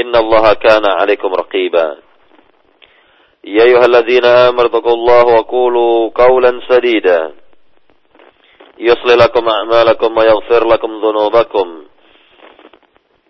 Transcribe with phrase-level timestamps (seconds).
[0.00, 1.96] إن الله كان عليكم رقيبا.
[3.44, 7.32] يا أيها الذين آمنوا اتقوا الله وقولوا قولا سديدا.
[8.78, 11.84] يصل لكم أعمالكم ويغفر لكم ذنوبكم.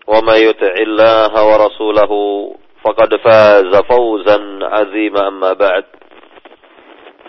[0.06, 2.12] ومن يطع الله ورسوله
[2.84, 5.28] فقد فاز فوزا عظيما.
[5.28, 5.84] أما بعد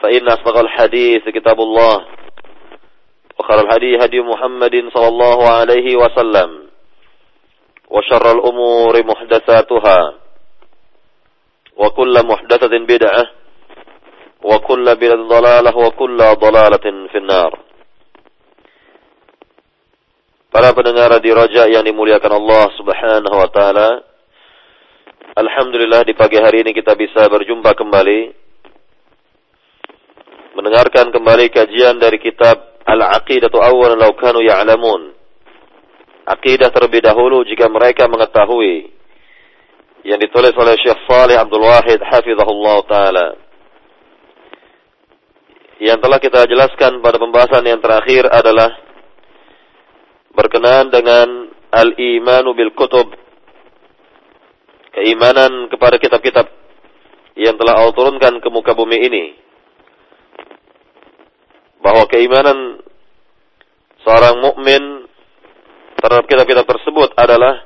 [0.02, 2.06] فإن أصدق الحديث كتاب الله
[3.40, 6.71] وخير الهدي هدي محمد صلى الله عليه وسلم.
[7.91, 9.99] وشر الأمور محدثاتها
[11.77, 13.25] وكل محدثة بدعة
[14.43, 17.53] وكل بدعة ضلالة وكل ضلالة في النار
[20.57, 24.01] Para pendengar di Raja yang dimuliakan Allah Subhanahu wa taala.
[25.37, 28.33] Alhamdulillah di pagi hari ini kita bisa berjumpa kembali
[30.57, 35.13] mendengarkan kembali kajian dari kitab Al-Aqidatu Awwalan Law Kanu Ya'lamun.
[36.32, 38.88] Aqidah terlebih dahulu jika mereka mengetahui
[40.08, 43.28] yang ditulis oleh Syekh Saleh Abdul Wahid hafizahullah taala.
[45.82, 48.70] Yang telah kita jelaskan pada pembahasan yang terakhir adalah
[50.32, 53.12] berkenaan dengan al-imanu bil kutub
[54.94, 56.48] keimanan kepada kitab-kitab
[57.36, 59.26] yang telah Allah turunkan ke muka bumi ini
[61.82, 62.84] bahwa keimanan
[64.06, 65.01] seorang mukmin
[66.02, 67.62] terhadap kitab-kitab tersebut adalah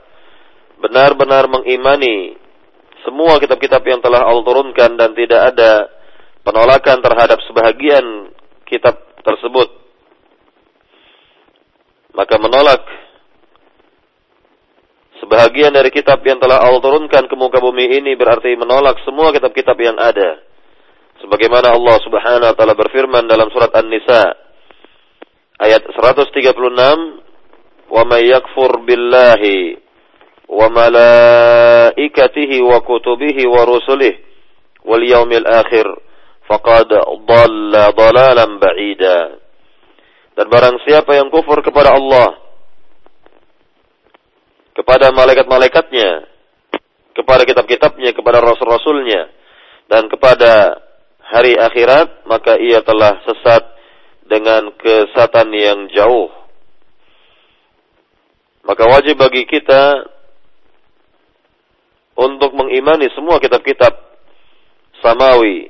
[0.77, 2.35] benar-benar mengimani
[3.07, 5.87] semua kitab-kitab yang telah Allah turunkan dan tidak ada
[6.41, 8.33] penolakan terhadap sebahagian
[8.67, 9.69] kitab tersebut.
[12.15, 12.81] Maka menolak
[15.21, 19.77] sebahagian dari kitab yang telah Allah turunkan ke muka bumi ini berarti menolak semua kitab-kitab
[19.79, 20.41] yang ada.
[21.23, 24.45] Sebagaimana Allah Subhanahu wa taala berfirman dalam surat An-Nisa
[25.59, 27.24] ayat 136,
[27.95, 29.79] "Wa may yakfur billahi
[30.51, 34.19] wa malaikatihi wa kutubihi wa rusulihi
[34.83, 35.87] wal yaumil akhir
[36.51, 36.91] faqad
[37.23, 39.39] dhalla dhalalan ba'ida."
[40.35, 42.35] Dan barang siapa yang kufur kepada Allah,
[44.75, 46.27] kepada malaikat-malaikatnya,
[47.15, 49.31] kepada kitab-kitabnya, kepada rasul-rasulnya,
[49.87, 50.83] dan kepada
[51.23, 53.63] hari akhirat, maka ia telah sesat
[54.27, 56.29] dengan kesatan yang jauh.
[58.65, 60.09] Maka wajib bagi kita
[62.17, 63.93] untuk mengimani semua kitab-kitab
[65.05, 65.69] samawi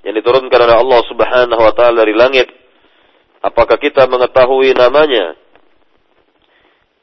[0.00, 2.48] yang diturunkan oleh Allah Subhanahu wa taala dari langit.
[3.44, 5.36] Apakah kita mengetahui namanya?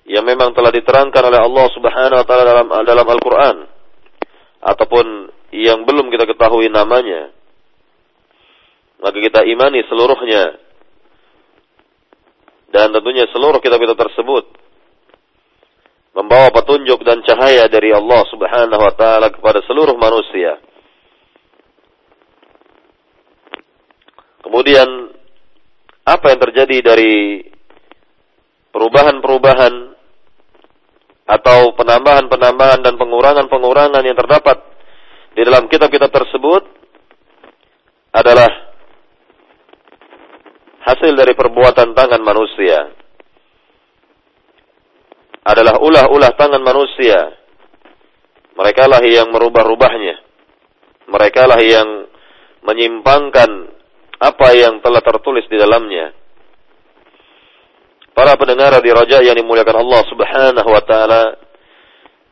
[0.08, 3.58] Yang memang telah diterangkan oleh Allah Subhanahu wa taala dalam dalam Al-Qur'an
[4.64, 5.06] ataupun
[5.54, 7.32] yang belum kita ketahui namanya
[8.98, 10.58] maka kita imani seluruhnya
[12.74, 14.46] dan tentunya seluruh kitab-kitab tersebut
[16.18, 20.58] membawa petunjuk dan cahaya dari Allah Subhanahu wa taala kepada seluruh manusia.
[24.42, 25.14] Kemudian
[26.02, 27.46] apa yang terjadi dari
[28.74, 29.74] perubahan-perubahan
[31.28, 34.58] atau penambahan-penambahan dan pengurangan-pengurangan yang terdapat
[35.38, 36.64] di dalam kitab-kitab tersebut
[38.16, 38.50] adalah
[40.82, 42.90] hasil dari perbuatan tangan manusia.
[45.48, 47.32] Adalah ulah-ulah tangan manusia.
[48.58, 50.16] Mereka lah yang merubah-rubahnya.
[51.08, 51.88] Mereka lah yang
[52.68, 53.50] menyimpangkan
[54.20, 56.12] apa yang telah tertulis di dalamnya.
[58.12, 61.38] Para pendengar di Raja yang dimuliakan Allah Subhanahu wa taala,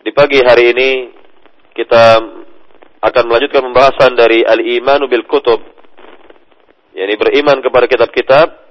[0.02, 0.90] di pagi hari ini
[1.78, 2.20] kita
[3.06, 5.62] akan melanjutkan pembahasan dari al-imanu bil kutub
[6.96, 8.65] yakni beriman kepada kitab-kitab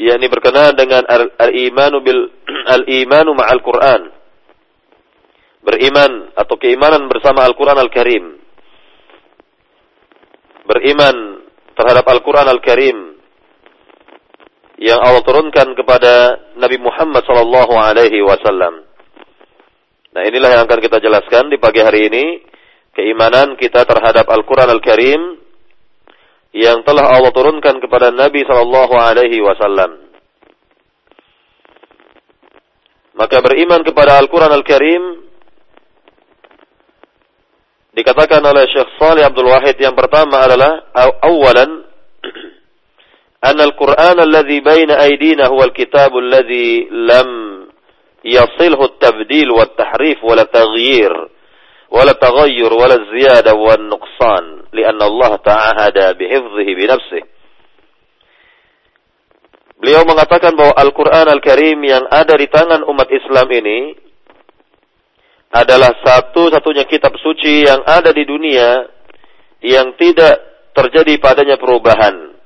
[0.00, 1.04] yakni berkenaan dengan
[1.36, 2.32] al-imanu bil
[2.80, 4.20] al-imanu ma'al Quran
[5.60, 8.24] beriman atau keimanan bersama Al-Quran Al-Karim,
[10.64, 11.16] beriman
[11.76, 12.98] terhadap Al-Quran Al-Karim
[14.80, 18.88] yang Allah turunkan kepada Nabi Muhammad sallallahu alaihi wasallam.
[20.10, 22.24] Nah, inilah yang akan kita jelaskan di pagi hari ini,
[22.96, 25.20] keimanan kita terhadap Al-Quran Al-Karim
[26.50, 30.10] yang telah Allah turunkan kepada Nabi sallallahu alaihi wasallam.
[33.14, 35.02] Maka beriman kepada Al-Quran Al-Karim
[37.94, 40.88] dikatakan oleh Syekh Salih Abdul Wahid yang pertama adalah
[41.20, 41.90] awalan
[43.40, 47.28] أن القرآن الذي بين أيدينا هو الكتاب الذي لم
[48.24, 51.28] يصله التبديل والتحريف ولا تغيير
[51.95, 57.23] ولا تغير ولا الزيادة والنقصان لأن الله تعهد بحفظه بنفسه
[59.75, 63.91] Beliau mengatakan bahwa Al-Quran Al-Karim yang ada di tangan umat Islam ini
[65.51, 68.87] adalah satu-satunya kitab suci yang ada di dunia
[69.59, 72.39] yang tidak terjadi padanya perubahan.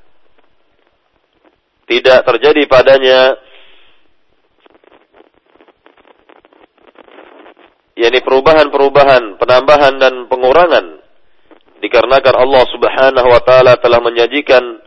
[1.86, 3.38] Tidak terjadi padanya
[7.95, 11.05] yakni perubahan-perubahan, penambahan dan pengurangan
[11.79, 14.83] dikarenakan Allah Subhanahu wa taala telah menjanjikan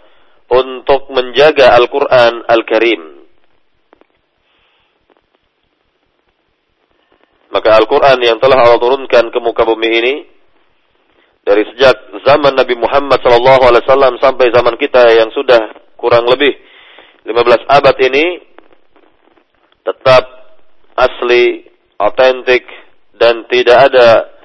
[0.48, 3.02] untuk menjaga Al-Quran Al-Karim.
[7.52, 10.16] Maka Al-Quran yang telah Allah turunkan ke muka bumi ini,
[11.48, 11.96] dari sejak
[12.28, 16.52] zaman Nabi Muhammad SAW sampai zaman kita yang sudah kurang lebih
[17.24, 17.32] 15
[17.72, 18.44] abad ini,
[19.88, 20.24] tetap
[21.00, 21.64] asli,
[21.96, 22.68] otentik,
[23.18, 24.38] dan tidak ada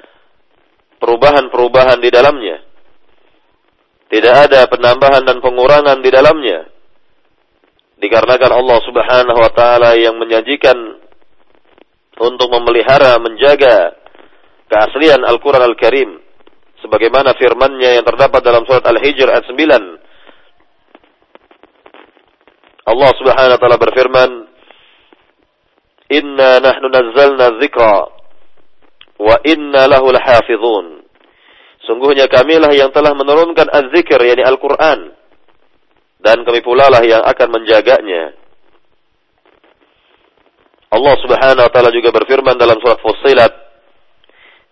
[1.02, 2.62] perubahan-perubahan di dalamnya.
[4.12, 6.68] Tidak ada penambahan dan pengurangan di dalamnya.
[7.96, 10.76] Dikarenakan Allah Subhanahu wa taala yang menjanjikan
[12.20, 13.96] untuk memelihara, menjaga
[14.68, 16.20] keaslian Al-Qur'an Al-Karim
[16.84, 20.02] sebagaimana firman-Nya yang terdapat dalam surat Al-Hijr ayat 9.
[22.82, 24.30] Allah Subhanahu wa taala berfirman,
[26.10, 28.21] "Inna nahnu nazzalna dzikra
[29.22, 31.02] wa inna lahu lahafizun."
[31.82, 35.18] Sungguhnya kamilah yang telah menurunkan az-zikr, yakni Al-Quran.
[36.22, 38.38] Dan kami pula lah yang akan menjaganya.
[40.92, 43.50] Allah subhanahu wa ta'ala juga berfirman dalam surat Fussilat.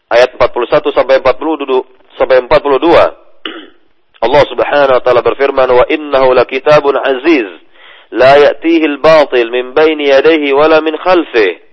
[0.07, 2.47] Ayat 41 sampai 40 sampai 42.
[4.27, 5.69] Allah subhanahu wa ta'ala berfirman.
[5.75, 7.49] Wa innahu lakitabun aziz.
[8.15, 11.70] La ya'tihi al-batil min baini yadayhi wala min khalfih.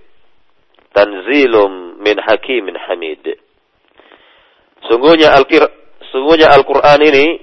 [0.98, 3.38] Tanzilum min hakimin hamid.
[4.90, 5.70] Sungguhnya Al-Qur'an
[6.10, 7.38] sungguhnya Al-Qur'an ini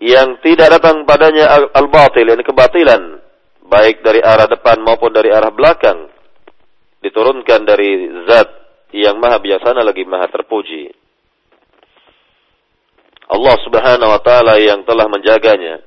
[0.00, 3.20] yang tidak datang padanya al-batil, yang kebatilan,
[3.68, 6.08] baik dari arah depan maupun dari arah belakang,
[7.00, 8.48] diturunkan dari zat
[8.92, 10.92] yang maha bijaksana lagi maha terpuji.
[13.26, 15.82] Allah subhanahu wa ta'ala yang telah menjaganya.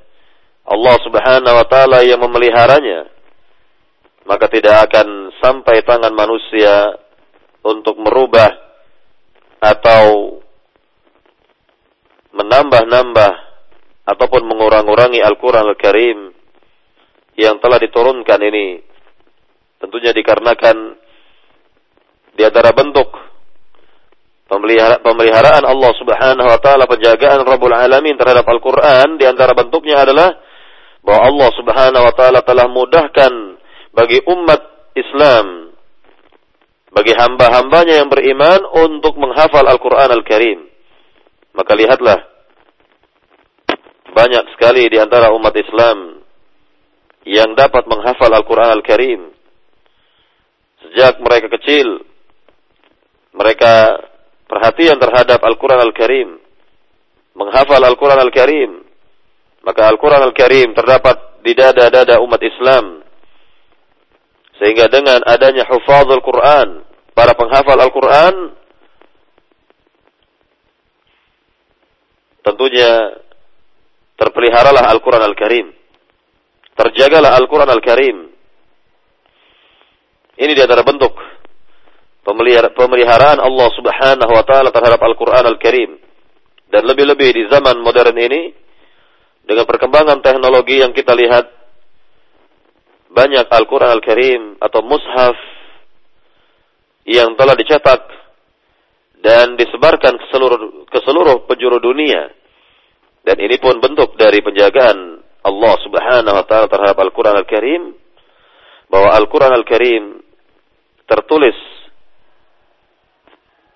[0.67, 3.18] Allah subhanahu wa ta'ala yang memeliharanya.
[4.29, 6.93] Maka tidak akan sampai tangan manusia
[7.65, 8.53] untuk merubah
[9.57, 10.37] atau
[12.37, 13.33] menambah-nambah
[14.05, 16.19] ataupun mengurang-urangi Al-Quran Al-Karim
[17.41, 18.85] yang telah diturunkan ini.
[19.81, 20.77] Tentunya dikarenakan
[22.37, 23.09] di antara bentuk
[24.49, 30.37] pemeliharaan Allah Subhanahu wa taala penjagaan Rabbul Alamin terhadap Al-Qur'an di antara bentuknya adalah
[31.05, 33.58] bahwa Allah Subhanahu wa taala telah mudahkan
[33.99, 34.61] bagi umat
[34.95, 35.75] Islam
[36.95, 40.59] bagi hamba-hambanya yang beriman untuk menghafal Al-Quran Al-Karim.
[41.53, 42.19] Maka lihatlah,
[44.15, 46.23] banyak sekali di antara umat Islam
[47.27, 49.21] yang dapat menghafal Al-Quran Al-Karim.
[50.87, 52.07] Sejak mereka kecil,
[53.35, 53.99] mereka
[54.47, 56.29] perhatian terhadap Al-Quran Al-Karim.
[57.37, 58.71] Menghafal Al-Quran Al-Karim.
[59.61, 63.08] Maka Al-Quran Al-Karim terdapat di dada-dada umat Islam
[64.59, 66.83] sehingga dengan adanya hufazul Quran,
[67.15, 68.35] para penghafal Al-Quran,
[72.43, 73.23] tentunya
[74.19, 75.67] terpeliharalah Al-Quran Al-Karim.
[76.75, 78.17] Terjagalah Al-Quran Al-Karim.
[80.39, 81.15] Ini di antara bentuk
[82.23, 85.99] pemeliharaan Allah Subhanahu wa taala terhadap Al-Qur'an Al-Karim.
[86.67, 88.51] Dan lebih-lebih di zaman modern ini
[89.43, 91.58] dengan perkembangan teknologi yang kita lihat
[93.09, 95.37] banyak Al-Quran Al-Karim atau Mushaf
[97.09, 98.01] yang telah dicetak
[99.19, 102.31] dan disebarkan ke seluruh, ke seluruh penjuru dunia.
[103.25, 107.83] Dan ini pun bentuk dari penjagaan Allah Subhanahu wa taala terhadap Al-Quran Al-Karim
[108.87, 110.03] bahwa Al-Quran Al-Karim
[111.09, 111.57] tertulis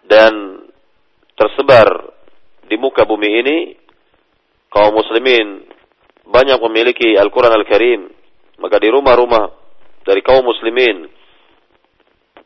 [0.06, 0.64] dan
[1.34, 2.14] tersebar
[2.70, 3.58] di muka bumi ini
[4.70, 5.66] kaum muslimin
[6.30, 8.23] banyak memiliki Al-Quran Al-Karim
[8.59, 9.51] maka di rumah-rumah
[10.03, 11.07] dari kaum muslimin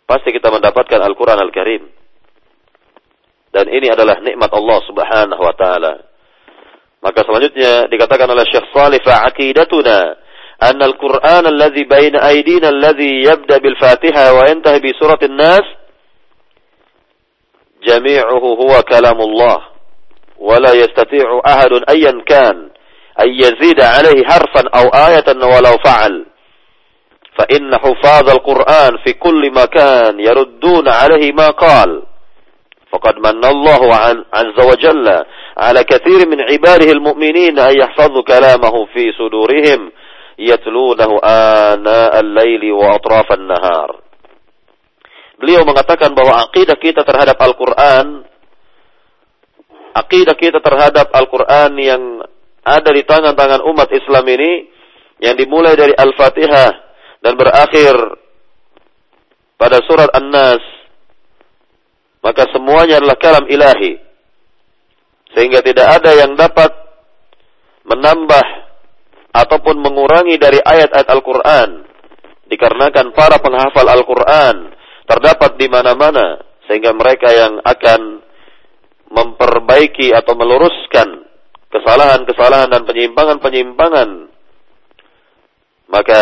[0.05, 1.83] pasti kita mendapatkan Al-Quran Al-Karim
[3.52, 5.95] dan ini adalah nikmat Allah subhanahu wa ta'ala
[7.02, 10.23] maka selanjutnya dikatakan oleh Syekh Salih fa'aqidatuna
[10.62, 15.67] أن القرآن الذي بين أيدينا الذي يبدأ بالفاتحة وينتهي بسورة الناس
[17.83, 19.59] جميعه هو كلام الله
[20.38, 22.71] ولا يستطيع أحد أيا كان
[23.22, 26.26] أن يزيد عليه حرفا أو آية ولو فعل.
[27.38, 32.04] فإن حفاظ القرآن في كل مكان يردون عليه ما قال.
[32.92, 35.06] فقد من الله عن عز وجل
[35.58, 39.92] على كثير من عباده المؤمنين أن يحفظوا كلامه في صدورهم
[40.40, 41.20] يتلونه
[41.74, 43.90] آناء الليل وأطراف النهار.
[45.38, 48.26] Beliau mengatakan bahwa akidah kita terhadap Al-Quran,
[49.94, 52.04] akidah kita terhadap Al-Quran yang
[52.68, 54.52] ada di tangan-tangan umat Islam ini,
[55.24, 56.72] yang dimulai dari Al-Fatihah
[57.24, 57.96] dan berakhir
[59.58, 60.62] pada surat An-Nas,
[62.22, 63.98] maka semuanya adalah kalam ilahi.
[65.34, 66.72] Sehingga tidak ada yang dapat
[67.88, 68.48] menambah
[69.34, 71.70] ataupun mengurangi dari ayat-ayat Al-Quran.
[72.48, 74.72] Dikarenakan para penghafal Al-Quran
[75.04, 78.24] terdapat di mana-mana sehingga mereka yang akan
[79.08, 81.26] memperbaiki atau meluruskan
[81.74, 84.10] kesalahan-kesalahan dan penyimpangan-penyimpangan
[85.88, 86.22] maka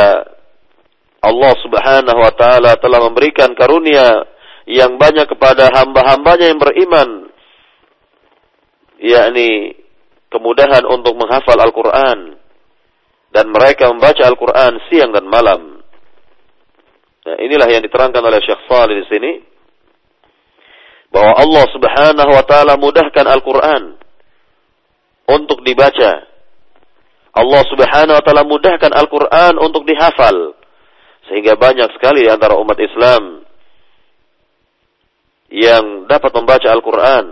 [1.25, 4.29] Allah Subhanahu wa taala telah memberikan karunia
[4.69, 7.09] yang banyak kepada hamba-hambanya yang beriman
[9.01, 9.73] yakni
[10.29, 12.37] kemudahan untuk menghafal Al-Qur'an
[13.33, 15.81] dan mereka membaca Al-Qur'an siang dan malam.
[17.25, 19.31] Nah, inilah yang diterangkan oleh Syekh Salih di sini
[21.09, 23.97] bahwa Allah Subhanahu wa taala mudahkan Al-Qur'an
[25.29, 26.25] untuk dibaca.
[27.35, 30.55] Allah Subhanahu wa taala mudahkan Al-Qur'an untuk dihafal.
[31.27, 33.43] Sehingga banyak sekali di antara umat Islam
[35.49, 37.25] yang dapat membaca Al-Qur'an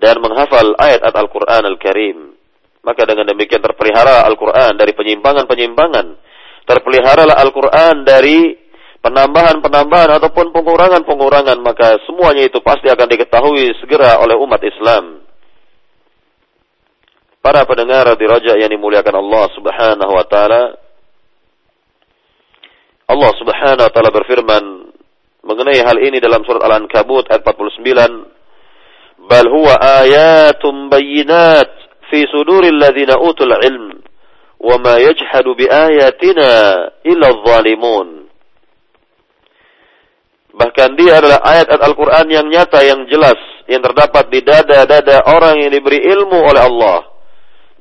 [0.00, 2.34] dan menghafal ayat-ayat Al-Qur'an Al-Karim.
[2.82, 6.32] Maka dengan demikian terpelihara Al-Qur'an dari penyimpangan-penyimpangan
[6.66, 8.54] terpeliharalah Al-Quran dari
[9.02, 15.26] penambahan-penambahan ataupun pengurangan-pengurangan maka semuanya itu pasti akan diketahui segera oleh umat Islam.
[17.42, 20.78] Para pendengar di Raja yang dimuliakan Allah Subhanahu wa taala.
[23.10, 24.62] Allah Subhanahu wa taala berfirman
[25.42, 29.26] mengenai hal ini dalam surat Al-Ankabut ayat 49.
[29.26, 31.66] Bal huwa ayatun bayyinat
[32.14, 34.06] fi suduril ladzina utul ilm
[34.62, 36.50] wa ma yajhadu bi ayatina
[37.02, 38.30] illa adh-dhalimun.
[40.62, 45.74] Bahkan dia adalah ayat-ayat Al-Quran yang nyata, yang jelas, yang terdapat di dada-dada orang yang
[45.74, 47.11] diberi ilmu oleh Allah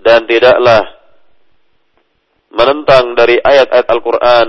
[0.01, 1.01] dan tidaklah
[2.51, 4.48] menentang dari ayat-ayat Al-Quran,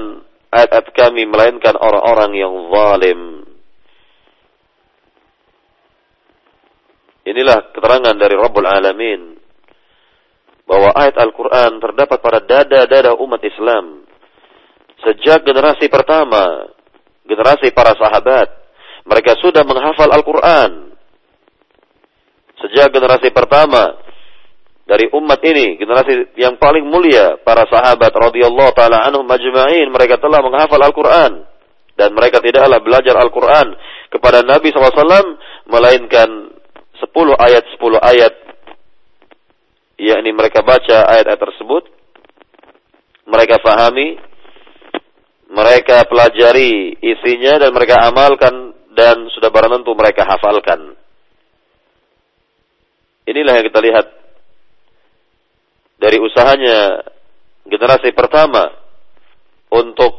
[0.48, 3.20] ayat-ayat kami, melainkan orang-orang yang zalim.
[7.22, 9.38] Inilah keterangan dari Rabbul Alamin
[10.66, 14.02] bahwa ayat Al-Quran terdapat pada dada-dada umat Islam.
[15.04, 16.70] Sejak generasi pertama,
[17.26, 18.48] generasi para sahabat,
[19.06, 20.94] mereka sudah menghafal Al-Quran.
[22.58, 23.98] Sejak generasi pertama
[24.82, 30.42] dari umat ini, generasi yang paling mulia, para sahabat radhiyallahu taala anhum majma'in, mereka telah
[30.42, 31.46] menghafal Al-Quran
[31.94, 33.78] dan mereka tidaklah belajar Al-Quran
[34.10, 35.38] kepada Nabi SAW
[35.70, 36.28] melainkan
[36.98, 37.08] 10
[37.38, 38.34] ayat 10 ayat
[40.02, 41.86] yakni mereka baca ayat-ayat tersebut,
[43.30, 44.18] mereka fahami,
[45.46, 50.98] mereka pelajari isinya dan mereka amalkan dan sudah barang tentu mereka hafalkan.
[53.30, 54.06] Inilah yang kita lihat
[56.02, 57.06] dari usahanya
[57.62, 58.74] generasi pertama
[59.70, 60.18] untuk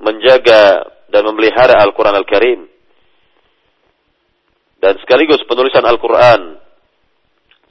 [0.00, 2.60] menjaga dan memelihara Al-Quran Al-Karim.
[4.80, 6.56] Dan sekaligus penulisan Al-Quran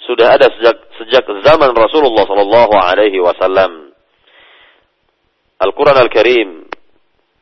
[0.06, 3.90] sudah ada sejak sejak zaman Rasulullah sallallahu alaihi wasallam.
[5.58, 6.70] Al-Qur'an Al-Karim,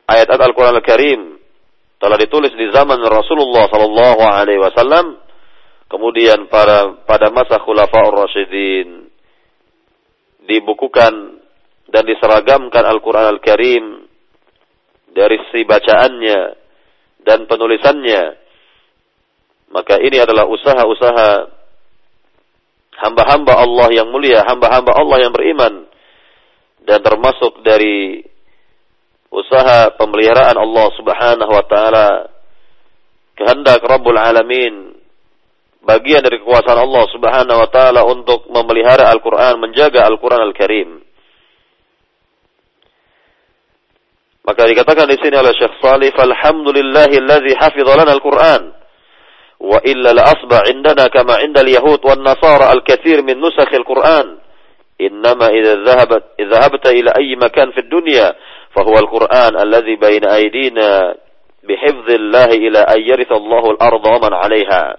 [0.08, 1.36] ayat-ayat Al-Qur'an Al-Karim
[2.00, 5.20] telah ditulis di zaman Rasulullah sallallahu alaihi wasallam,
[5.86, 9.11] kemudian pada pada masa Khulafaur Rasyidin
[10.46, 11.42] dibukukan
[11.92, 14.08] dan diseragamkan Al-Qur'an Al-Karim
[15.12, 16.40] dari si bacaannya
[17.22, 18.22] dan penulisannya.
[19.72, 21.30] Maka ini adalah usaha-usaha
[23.02, 25.88] hamba-hamba Allah yang mulia, hamba-hamba Allah yang beriman
[26.84, 28.20] dan termasuk dari
[29.32, 32.08] usaha pemeliharaan Allah Subhanahu wa taala
[33.32, 34.91] kehendak Rabbul Alamin
[35.82, 41.02] bagian dari kekuasaan Allah Subhanahu wa taala untuk memelihara Al-Qur'an, menjaga Al-Qur'an Al-Karim.
[44.42, 48.62] Maka dikatakan di sini oleh Syekh Salih, "Alhamdulillahillazi hafidha lana Al-Qur'an."
[49.62, 54.42] Wa illa la asba indana kama inda al-yahud wan nasara al-kathir min nusakh al-Qur'an.
[54.98, 58.34] Innama idza dhahabat idza habta ila ayyi makan fi dunya
[58.72, 61.14] فهو القرآن الذي بين أيدينا
[61.68, 64.96] بحفظ الله إلى أن يرث الله الأرض ومن عليها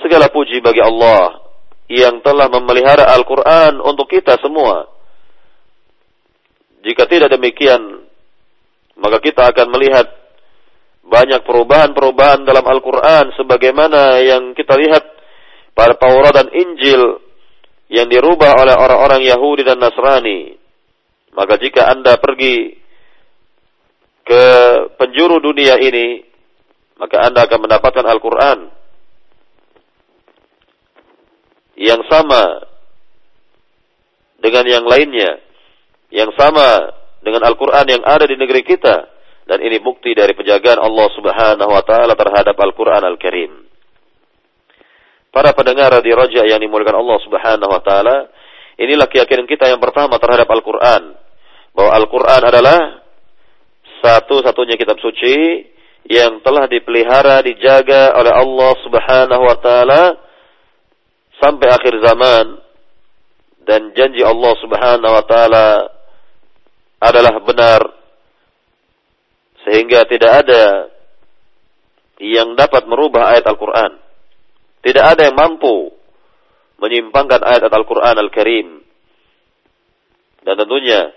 [0.00, 1.46] Segala puji bagi Allah
[1.86, 4.90] yang telah memelihara Al-Quran untuk kita semua.
[6.82, 8.06] Jika tidak demikian,
[8.98, 10.06] maka kita akan melihat
[11.06, 15.04] banyak perubahan-perubahan dalam Al-Quran sebagaimana yang kita lihat
[15.74, 17.22] pada Taurat dan Injil
[17.86, 20.58] yang dirubah oleh orang-orang Yahudi dan Nasrani.
[21.38, 22.74] Maka jika Anda pergi
[24.26, 24.44] ke
[24.98, 26.26] penjuru dunia ini,
[26.98, 28.58] maka Anda akan mendapatkan Al-Quran
[31.76, 32.64] yang sama
[34.40, 35.40] dengan yang lainnya,
[36.12, 38.96] yang sama dengan Al-Quran yang ada di negeri kita,
[39.46, 43.52] dan ini bukti dari penjagaan Allah Subhanahu wa Ta'ala terhadap Al-Quran Al-Karim.
[45.30, 48.16] Para pendengar di Raja yang dimuliakan Allah Subhanahu wa Ta'ala,
[48.80, 51.12] inilah keyakinan kita yang pertama terhadap Al-Quran
[51.76, 52.78] bahwa Al-Quran adalah
[54.00, 55.66] satu-satunya kitab suci
[56.06, 60.02] yang telah dipelihara, dijaga oleh Allah Subhanahu wa taala
[61.42, 62.46] sampai akhir zaman
[63.66, 65.68] dan janji Allah Subhanahu wa taala
[67.02, 67.82] adalah benar
[69.66, 70.64] sehingga tidak ada
[72.22, 73.92] yang dapat merubah ayat Al-Quran.
[74.80, 75.90] Tidak ada yang mampu
[76.78, 78.68] menyimpangkan ayat Al-Quran Al-Karim.
[80.46, 81.10] Dan tentunya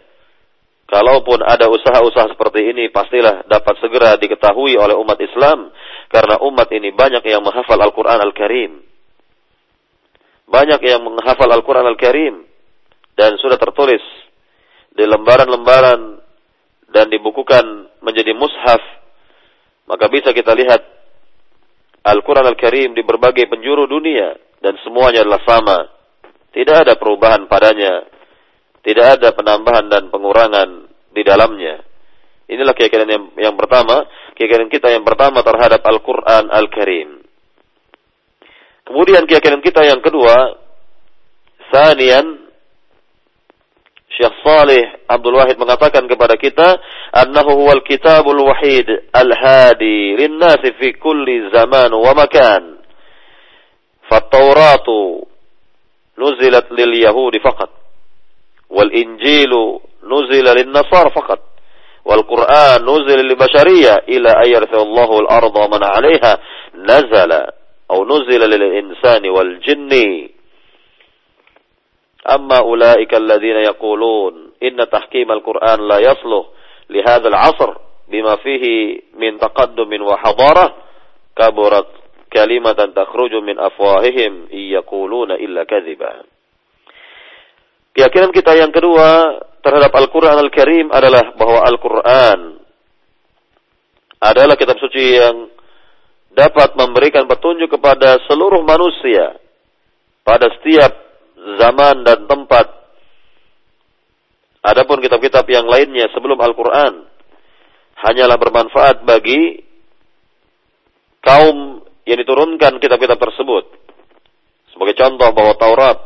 [0.89, 5.69] Kalaupun ada usaha-usaha seperti ini, pastilah dapat segera diketahui oleh umat Islam.
[6.09, 8.88] Karena umat ini banyak yang menghafal Al-Quran Al-Karim.
[10.49, 12.35] Banyak yang menghafal Al-Quran Al-Karim.
[13.13, 14.01] Dan sudah tertulis
[14.95, 16.23] di lembaran-lembaran
[16.89, 17.63] dan dibukukan
[18.01, 18.81] menjadi mushaf.
[19.85, 20.81] Maka bisa kita lihat
[22.01, 24.33] Al-Quran Al-Karim di berbagai penjuru dunia.
[24.59, 25.77] Dan semuanya adalah sama.
[26.49, 28.09] Tidak ada perubahan padanya
[28.79, 31.83] tidak ada penambahan dan pengurangan di dalamnya.
[32.49, 37.21] Inilah keyakinan yang, yang pertama, keyakinan kita yang pertama terhadap Al-Quran Al-Karim.
[38.88, 40.60] Kemudian keyakinan kita yang kedua,
[41.72, 42.44] Sanian,
[44.14, 46.78] Syekh Salih Abdul Wahid mengatakan kepada kita,
[47.10, 52.78] Annahu huwal kitabul wahid al-hadi linnasi fi kulli zaman wa makan.
[54.06, 55.24] Fattauratu
[56.14, 57.84] nuzilat lil Yahudi faqat.
[58.74, 59.52] والإنجيل
[60.04, 61.38] نزل للنصارى فقط
[62.04, 66.38] والقرآن نزل للبشرية إلى أن يرث الله الأرض ومن عليها
[66.74, 67.46] نزل
[67.91, 69.93] أو نزل للإنسان والجن.
[72.29, 76.45] أما أولئك الذين يقولون إن تحكيم القرآن لا يصلح
[76.89, 77.69] لهذا العصر
[78.09, 78.65] بما فيه
[79.17, 80.75] من تقدم وحضارة
[81.35, 81.89] كبرت
[82.33, 86.13] كلمة تخرج من أفواههم إن يقولون إلا كذبا.
[87.89, 92.39] Keyakinan kita yang kedua terhadap Al-Quran Al-Karim adalah bahwa Al-Quran
[94.21, 95.49] adalah kitab suci yang
[96.39, 99.35] dapat memberikan petunjuk kepada seluruh manusia
[100.23, 100.95] pada setiap
[101.59, 102.79] zaman dan tempat.
[104.63, 107.07] Adapun kitab-kitab yang lainnya sebelum Al-Quran
[107.99, 109.63] hanyalah bermanfaat bagi
[111.19, 113.65] kaum yang diturunkan kitab-kitab tersebut.
[114.71, 115.99] Sebagai contoh bahwa Taurat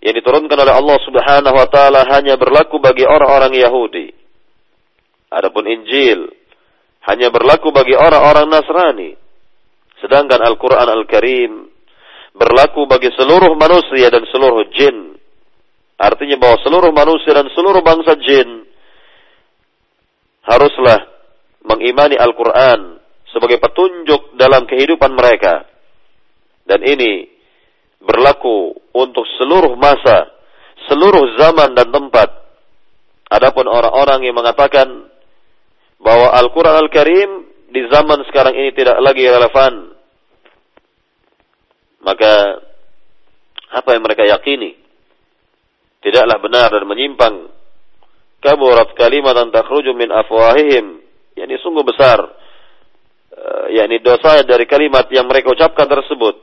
[0.00, 4.14] yang diturunkan oleh Allah Subhanahu wa taala hanya berlaku bagi orang-orang Yahudi.
[5.30, 6.26] Adapun Injil
[7.06, 9.19] hanya berlaku bagi orang-orang Nasrani.
[10.00, 11.68] Sedangkan Al-Qur'an Al-Karim
[12.32, 15.16] berlaku bagi seluruh manusia dan seluruh jin.
[16.00, 18.64] Artinya bahwa seluruh manusia dan seluruh bangsa jin
[20.48, 21.04] haruslah
[21.68, 22.96] mengimani Al-Qur'an
[23.28, 25.68] sebagai petunjuk dalam kehidupan mereka.
[26.64, 27.28] Dan ini
[28.00, 30.32] berlaku untuk seluruh masa,
[30.88, 32.32] seluruh zaman dan tempat.
[33.30, 35.06] Adapun orang-orang yang mengatakan
[36.00, 37.30] bahwa Al-Quran Al-Karim
[37.70, 39.89] di zaman sekarang ini tidak lagi relevan,
[42.00, 42.62] maka
[43.70, 44.80] apa yang mereka yakini
[46.00, 47.34] tidaklah benar dan menyimpang.
[48.40, 51.04] Kaburat kalimat dan takhruju min afwahihim.
[51.36, 52.18] yakni sungguh besar.
[53.30, 56.34] Uh, yakni dosa dari kalimat yang mereka ucapkan tersebut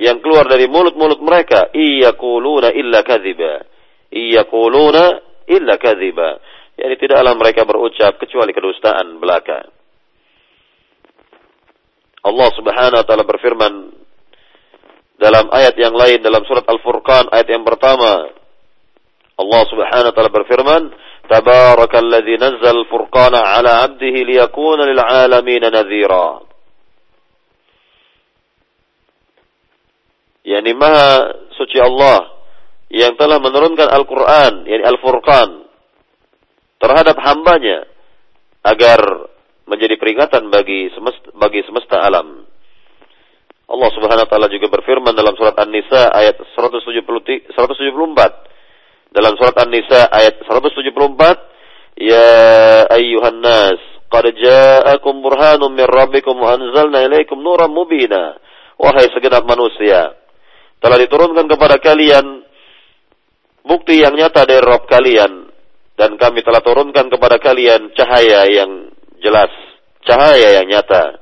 [0.00, 3.68] yang keluar dari mulut-mulut mereka iya kuluna illa kadhiba
[4.08, 6.40] iya kuluna illa kadhiba
[6.78, 9.68] yakni tidaklah mereka berucap kecuali kedustaan belaka.
[12.22, 13.72] Allah Subhanahu wa taala berfirman
[15.22, 18.26] dalam ayat yang lain dalam surat Al-Furqan ayat yang pertama
[19.38, 20.82] Allah Subhanahu wa taala berfirman
[21.22, 26.42] Tabarakalladzi nazzal furqana ala 'abdihi liyakuna lil 'alamin nadhira
[30.42, 32.34] Yani maha suci Allah
[32.90, 35.70] yang telah menurunkan Al-Quran, yani Al-Furqan,
[36.82, 37.86] terhadap hambanya
[38.66, 39.30] agar
[39.70, 42.42] menjadi peringatan bagi semesta, bagi semesta alam.
[43.72, 46.92] Allah Subhanahu wa taala juga berfirman dalam surat An-Nisa ayat 174
[49.16, 52.32] dalam surat An-Nisa ayat 174 Ya
[52.88, 53.80] ayyuhan nas
[54.12, 58.36] qad ja'akum burhanun min rabbikum wa anzalna ilaikum nuran mubina
[58.76, 60.16] wahai segenap manusia
[60.84, 62.44] telah diturunkan kepada kalian
[63.64, 65.32] bukti yang nyata dari Rabb kalian
[65.96, 68.90] dan kami telah turunkan kepada kalian cahaya yang
[69.22, 69.52] jelas,
[70.02, 71.20] cahaya yang nyata.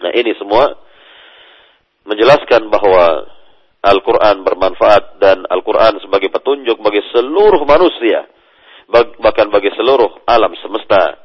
[0.00, 0.81] Nah, ini semua
[2.06, 3.26] menjelaskan bahwa
[3.82, 8.26] Al-Quran bermanfaat dan Al-Quran sebagai petunjuk bagi seluruh manusia,
[9.18, 11.18] bahkan bagi seluruh alam semesta,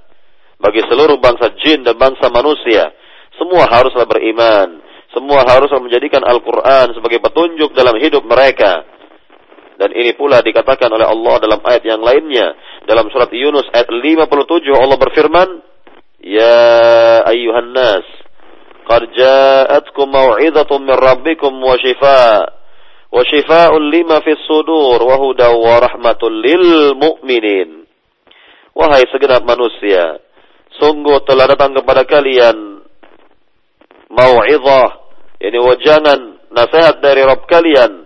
[0.57, 2.89] bagi seluruh bangsa jin dan bangsa manusia.
[3.37, 4.87] Semua haruslah beriman
[5.17, 8.83] semua harus menjadikan Al-Quran sebagai petunjuk dalam hidup mereka.
[9.77, 12.53] Dan ini pula dikatakan oleh Allah dalam ayat yang lainnya.
[12.85, 15.49] Dalam surat Yunus ayat 57 Allah berfirman,
[16.21, 16.57] Ya
[17.29, 18.05] ayyuhan nas,
[21.61, 22.57] wa shifa'
[23.07, 27.87] wa shifa'un lima fis sudur wa huda wa rahmatul lil mu'minin.
[28.77, 30.21] Wahai segenap manusia,
[30.77, 32.85] sungguh telah datang kepada kalian
[34.11, 34.89] mau'izah
[35.43, 36.19] ini wajangan
[36.53, 38.05] nasihat dari Rob kalian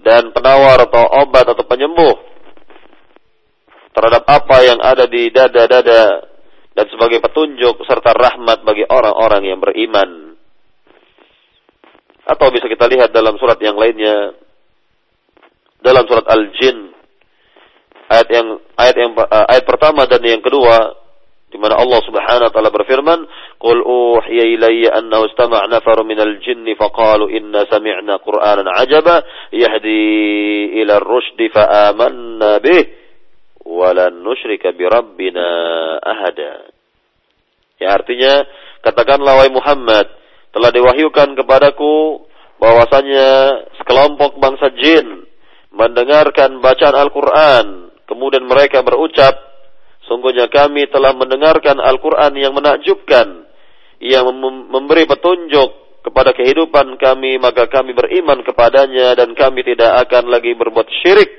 [0.00, 2.16] dan penawar atau obat atau penyembuh
[3.92, 6.29] terhadap apa yang ada di dada-dada
[6.80, 10.32] dan sebagai petunjuk serta rahmat bagi orang-orang yang beriman.
[12.24, 14.32] Atau bisa kita lihat dalam surat yang lainnya
[15.84, 16.92] dalam surat Al-Jin
[18.08, 18.48] ayat yang
[18.80, 21.00] ayat yang ayat pertama dan yang kedua
[21.50, 23.26] di mana Allah Subhanahu wa taala berfirman,
[23.58, 31.02] "Qul uhiya ilayya annahu istama'a nafarun minal jinni faqalu inna sami'na Qur'anan 'ajaba yahdi ila
[31.02, 32.86] ar-rusydi fa amanna bih
[33.66, 35.46] wa lan nusyrika bi rabbina
[35.98, 36.69] ahada."
[37.80, 38.44] Ya artinya,
[38.84, 40.06] katakanlah wahai Muhammad,
[40.52, 42.28] telah diwahyukan kepadaku
[42.60, 43.28] bahwasanya
[43.80, 45.24] sekelompok bangsa jin
[45.72, 49.50] mendengarkan bacaan Al-Qur'an, kemudian mereka berucap
[50.10, 53.46] Sungguhnya kami telah mendengarkan Al-Quran yang menakjubkan,
[54.02, 54.26] yang
[54.66, 60.90] memberi petunjuk kepada kehidupan kami, maka kami beriman kepadanya dan kami tidak akan lagi berbuat
[60.98, 61.30] syirik,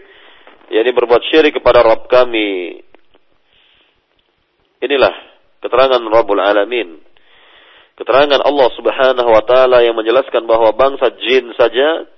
[0.72, 2.80] yakni berbuat syirik kepada Rabb kami.
[4.80, 5.31] Inilah
[5.62, 7.00] keterangan Rabbul Alamin.
[7.96, 12.10] Keterangan Allah Subhanahu wa taala yang menjelaskan bahwa bangsa jin saja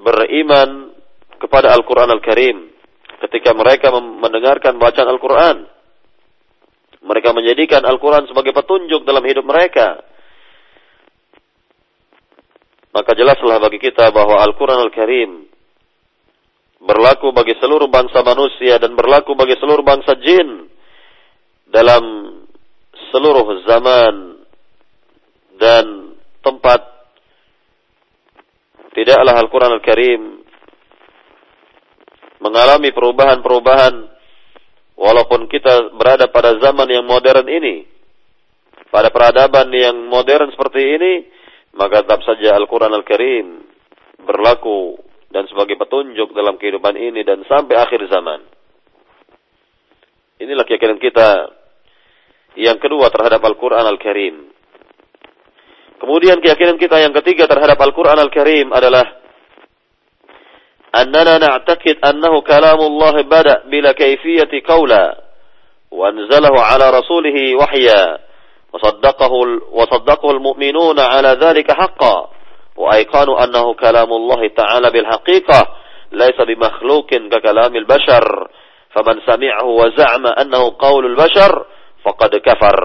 [0.00, 0.96] beriman
[1.36, 2.72] kepada Al-Qur'an Al-Karim
[3.28, 5.68] ketika mereka mendengarkan bacaan Al-Qur'an.
[6.98, 10.02] Mereka menjadikan Al-Quran sebagai petunjuk dalam hidup mereka.
[12.90, 15.30] Maka jelaslah bagi kita bahwa Al-Quran Al-Karim
[16.82, 20.66] berlaku bagi seluruh bangsa manusia dan berlaku bagi seluruh bangsa jin
[21.70, 22.02] dalam
[23.10, 24.14] seluruh zaman
[25.58, 25.84] dan
[26.40, 26.80] tempat.
[28.94, 30.22] Tidaklah Al-Quran Al-Karim
[32.42, 34.18] mengalami perubahan-perubahan
[34.98, 37.86] Walaupun kita berada pada zaman yang modern ini,
[38.90, 41.12] pada peradaban yang modern seperti ini,
[41.78, 43.62] maka tetap saja Al-Quran Al-Karim
[44.26, 44.98] berlaku
[45.30, 48.42] dan sebagai petunjuk dalam kehidupan ini dan sampai akhir zaman.
[50.42, 51.46] Inilah keyakinan kita
[52.58, 54.50] yang kedua terhadap Al-Quran Al-Karim.
[55.98, 59.18] Kemudian keyakinan kita yang ketiga terhadap Al-Quran Al-Karim adalah
[60.88, 65.20] أننا نعتقد أنه كلام الله بدأ بلا كيفية قولا
[65.90, 68.18] وأنزله على رسوله وحيا
[68.72, 69.32] وصدقه,
[69.72, 72.30] وصدقه المؤمنون على ذلك حقا
[72.76, 75.60] وأيقنوا أنه كلام الله تعالى بالحقيقة
[76.12, 78.48] ليس بمخلوق ككلام البشر
[78.90, 81.66] فمن سمعه وزعم أنه قول البشر
[82.04, 82.78] faqad kafar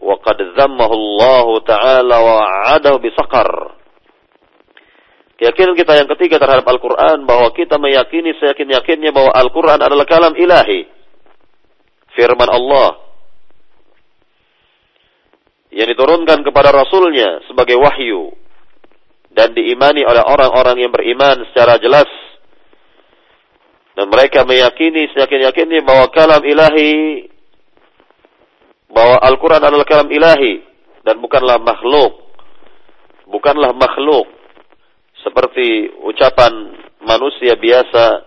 [0.00, 2.36] wa qad zammahu Allah taala wa
[2.76, 3.80] adahu bisaqar
[5.40, 10.84] Keyakinan kita yang ketiga terhadap Al-Quran bahwa kita meyakini seyakin-yakinnya bahwa Al-Quran adalah kalam ilahi.
[12.12, 13.00] Firman Allah.
[15.72, 18.36] Yang diturunkan kepada Rasulnya sebagai wahyu.
[19.32, 22.10] Dan diimani oleh orang-orang yang beriman secara jelas.
[23.96, 27.24] Dan mereka meyakini seyakin-yakinnya bahwa kalam ilahi
[28.90, 30.60] bahwa Al-Quran adalah kalam ilahi
[31.06, 32.12] dan bukanlah makhluk.
[33.30, 34.26] Bukanlah makhluk.
[35.22, 36.74] Seperti ucapan
[37.04, 38.26] manusia biasa.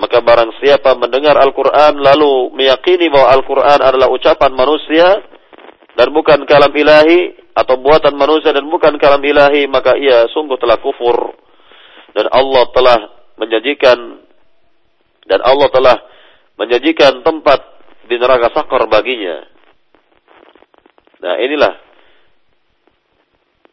[0.00, 5.18] Maka barang siapa mendengar Al-Quran lalu meyakini bahwa Al-Quran adalah ucapan manusia
[5.98, 10.78] dan bukan kalam ilahi atau buatan manusia dan bukan kalam ilahi maka ia sungguh telah
[10.80, 11.34] kufur
[12.14, 12.98] dan Allah telah
[13.36, 13.98] menjanjikan
[15.26, 15.96] dan Allah telah
[16.56, 17.60] menjanjikan tempat
[18.08, 19.46] di neraka sakor baginya.
[21.20, 21.74] Nah, inilah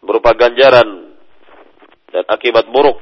[0.04, 1.16] berupa ganjaran
[2.12, 3.00] dan akibat buruk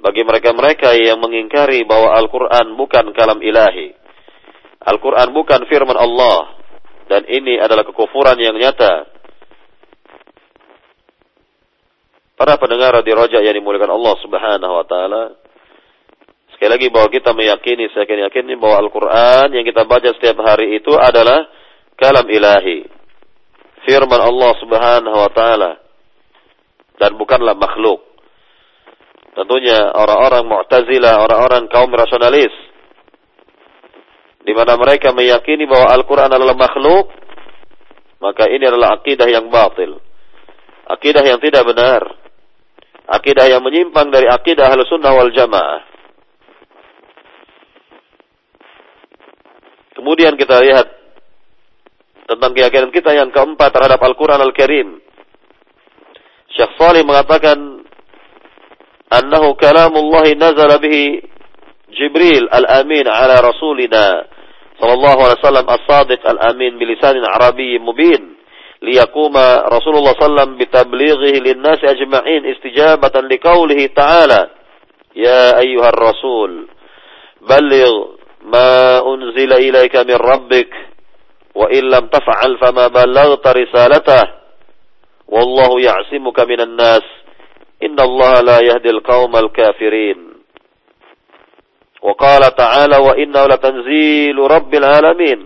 [0.00, 3.96] bagi mereka-mereka yang mengingkari bahwa Al-Quran bukan kalam ilahi.
[4.86, 6.54] Al-Quran bukan firman Allah.
[7.06, 9.06] Dan ini adalah kekufuran yang nyata.
[12.36, 15.22] Para pendengar di rojak yang dimuliakan Allah subhanahu wa ta'ala.
[16.52, 20.76] Sekali lagi bahwa kita meyakini, saya yakin yakini bahwa Al-Quran yang kita baca setiap hari
[20.76, 21.46] itu adalah
[21.96, 22.95] kalam ilahi.
[23.86, 25.70] Firman Allah subhanahu wa ta'ala.
[26.98, 28.02] Dan bukanlah makhluk.
[29.36, 32.50] Tentunya orang-orang Mu'tazilah, orang-orang kaum rasionalis
[34.46, 37.10] di mana mereka meyakini bahwa Al-Quran adalah makhluk,
[38.22, 39.98] maka ini adalah akidah yang batil.
[40.86, 42.06] Akidah yang tidak benar.
[43.10, 45.82] Akidah yang menyimpang dari akidah ahlu sunnah wal jamaah.
[49.98, 50.86] Kemudian kita lihat
[52.26, 54.98] tentang keyakinan kita yang keempat terhadap Al-Quran Al-Karim.
[56.52, 57.86] Syekh Salih mengatakan,
[59.06, 61.22] Annahu kalamullahi nazala bihi
[61.94, 64.26] Jibril al-amin ala rasulina
[64.82, 68.34] sallallahu alaihi wasallam as-sadiq al-amin bilisanin Arabi mubin
[68.82, 74.50] liyakuma Rasulullah sallam bitablighihi lin-nasi ajma'in istijabatan liqaulihi ta'ala
[75.14, 76.66] ya ayyuhar rasul
[77.46, 80.95] balligh ma unzila ilayka min rabbika
[81.56, 84.24] وإن لم تفعل فما بلغت رسالته.
[85.28, 87.06] والله يعصمك من الناس.
[87.82, 90.18] إن الله لا يهدي القوم الكافرين.
[92.02, 95.40] وقال تعالى وإنه لتنزيل رب العالمين.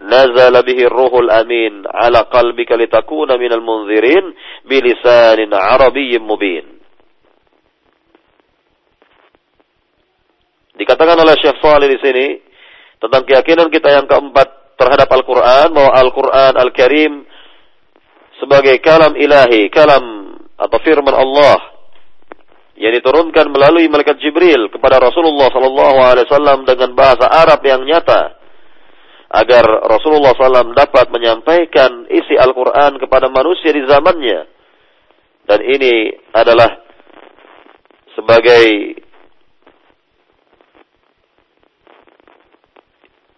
[0.00, 4.24] نزل به الروح الأمين على قلبك لتكون من المنذرين
[4.64, 6.66] بلسان عربي مبين.
[10.80, 12.26] Dikatakan oleh Syekh Salih di sini
[12.96, 14.48] tentang keyakinan kita yang keempat
[14.80, 17.12] terhadap Al-Quran bahwa Al-Quran Al-Karim
[18.40, 21.60] sebagai kalam ilahi, kalam atau firman Allah
[22.80, 28.40] yang diturunkan melalui malaikat Jibril kepada Rasulullah sallallahu alaihi wasallam dengan bahasa Arab yang nyata
[29.30, 34.50] agar Rasulullah SAW dapat menyampaikan isi Al-Quran kepada manusia di zamannya.
[35.46, 36.82] Dan ini adalah
[38.18, 38.94] sebagai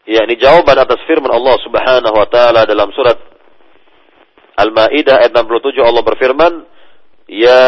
[0.07, 3.33] yakni jawaban atas firman Allah Subhanahu wa taala dalam surat
[4.53, 6.53] Al-Maidah ayat 67 Allah berfirman,
[7.33, 7.65] Ya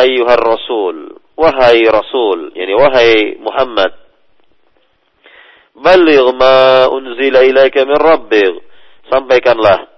[0.00, 1.20] ayyuhar rasul.
[1.36, 2.56] Wahai rasul.
[2.56, 3.92] Yani wahai Muhammad.
[5.76, 8.64] Baligh ma unzila ilaika min rabbig.
[9.12, 9.92] Sampaikanlah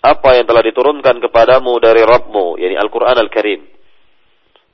[0.00, 3.60] apa yang telah diturunkan kepadamu dari Rabbmu, yani Al-Quran Al-Karim.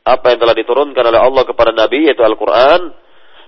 [0.07, 2.95] Apa yang telah diturunkan oleh Allah kepada Nabi, yaitu Al-Quran,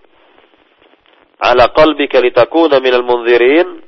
[1.41, 3.81] Ala qalbika litakuna minal munzirin.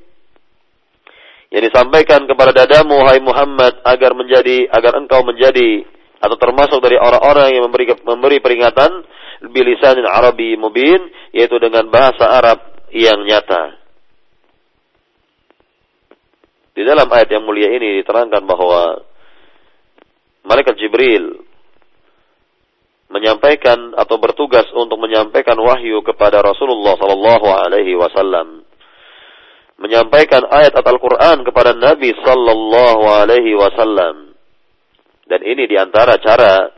[1.53, 5.87] Yang disampaikan kepada dadamu hai Muhammad agar menjadi agar engkau menjadi
[6.19, 9.05] atau termasuk dari orang-orang yang memberi memberi peringatan
[9.51, 11.01] bilisanin Arabi mubin
[11.35, 12.59] yaitu dengan bahasa Arab
[12.93, 13.75] yang nyata.
[16.75, 18.99] Di dalam ayat yang mulia ini diterangkan bahwa
[20.43, 21.39] malaikat Jibril
[23.07, 28.67] menyampaikan atau bertugas untuk menyampaikan wahyu kepada Rasulullah sallallahu alaihi wasallam.
[29.79, 34.35] Menyampaikan ayat Al-Qur'an kepada Nabi sallallahu alaihi wasallam.
[35.25, 36.69] Dan ini di antara cara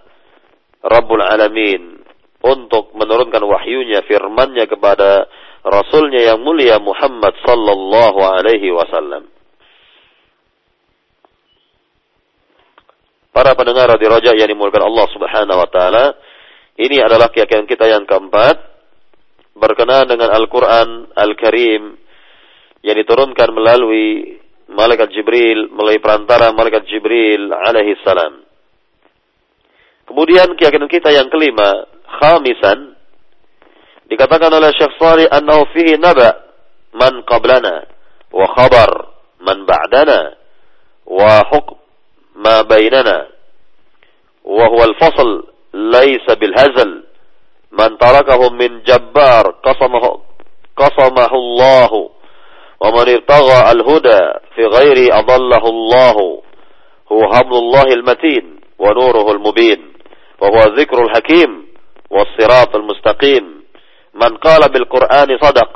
[0.81, 1.96] Rabbul Alamin
[2.47, 5.27] untuk menurunkan wahyunya firmannya kepada
[5.67, 9.27] Rasulnya yang mulia Muhammad sallallahu alaihi wasallam.
[13.35, 16.05] Para pendengar di Raja yang dimulakan Allah Subhanahu wa taala,
[16.79, 18.57] ini adalah keyakinan kita yang keempat
[19.57, 21.97] berkenaan dengan Al-Qur'an Al-Karim
[22.81, 24.37] yang diturunkan melalui
[24.71, 28.43] malaikat Jibril melalui perantara malaikat Jibril alaihi salam.
[30.07, 31.83] Kemudian keyakinan kita yang kelima,
[32.20, 32.96] khamisan
[34.10, 36.36] dikatakan oleh Syekh Salih annahu fihi naba
[36.92, 37.88] man qablana
[38.32, 38.90] wa khabar
[39.40, 40.36] man ba'dana
[41.06, 41.82] wa hukm
[42.36, 43.28] ما بيننا
[44.44, 47.04] وهو الفصل ليس بالهزل
[47.72, 50.20] من تركه من جبار قصمه,
[50.76, 52.10] قصمه الله
[52.80, 54.20] ومن ابتغى الهدى
[54.54, 56.42] في غيره أضله الله
[57.12, 59.92] هو حبل الله المتين ونوره المبين
[60.40, 61.65] وهو الذكر الحكيم والصراط المستقيم
[62.07, 63.63] wassiratul mustaqim
[64.15, 65.71] man qala bil qur'ani sadaq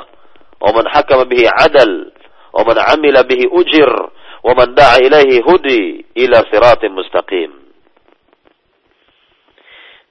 [0.62, 2.10] wa man hakama bihi adal
[2.52, 3.88] wa man amila bihi ujir
[4.42, 6.42] wa man da'a ilaihi hudi ila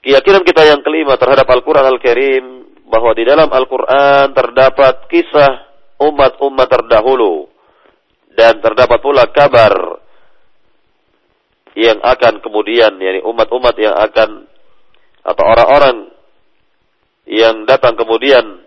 [0.02, 2.46] keyakinan kita yang kelima terhadap Al-Qur'an Al-Karim
[2.90, 5.70] bahwa di dalam Al-Qur'an terdapat kisah
[6.02, 7.48] umat-umat terdahulu
[8.34, 10.02] dan terdapat pula kabar
[11.78, 14.50] yang akan kemudian yakni umat-umat yang akan
[15.22, 16.11] atau orang-orang
[17.30, 18.64] yang datang kemudian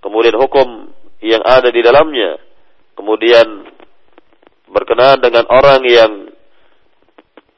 [0.00, 2.40] kemudian hukum yang ada di dalamnya
[2.98, 3.68] kemudian
[4.68, 6.12] berkenaan dengan orang yang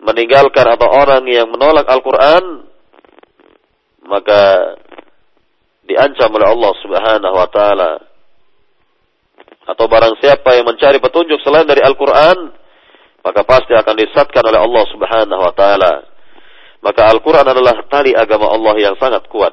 [0.01, 2.65] meninggalkan atau orang yang menolak Al-Quran,
[4.09, 4.75] maka
[5.85, 7.93] diancam oleh Allah Subhanahu wa taala.
[9.69, 12.51] Atau barang siapa yang mencari petunjuk selain dari Al-Quran,
[13.21, 15.95] maka pasti akan disatkan oleh Allah Subhanahu wa taala.
[16.81, 19.53] Maka Al-Quran adalah tali agama Allah yang sangat kuat.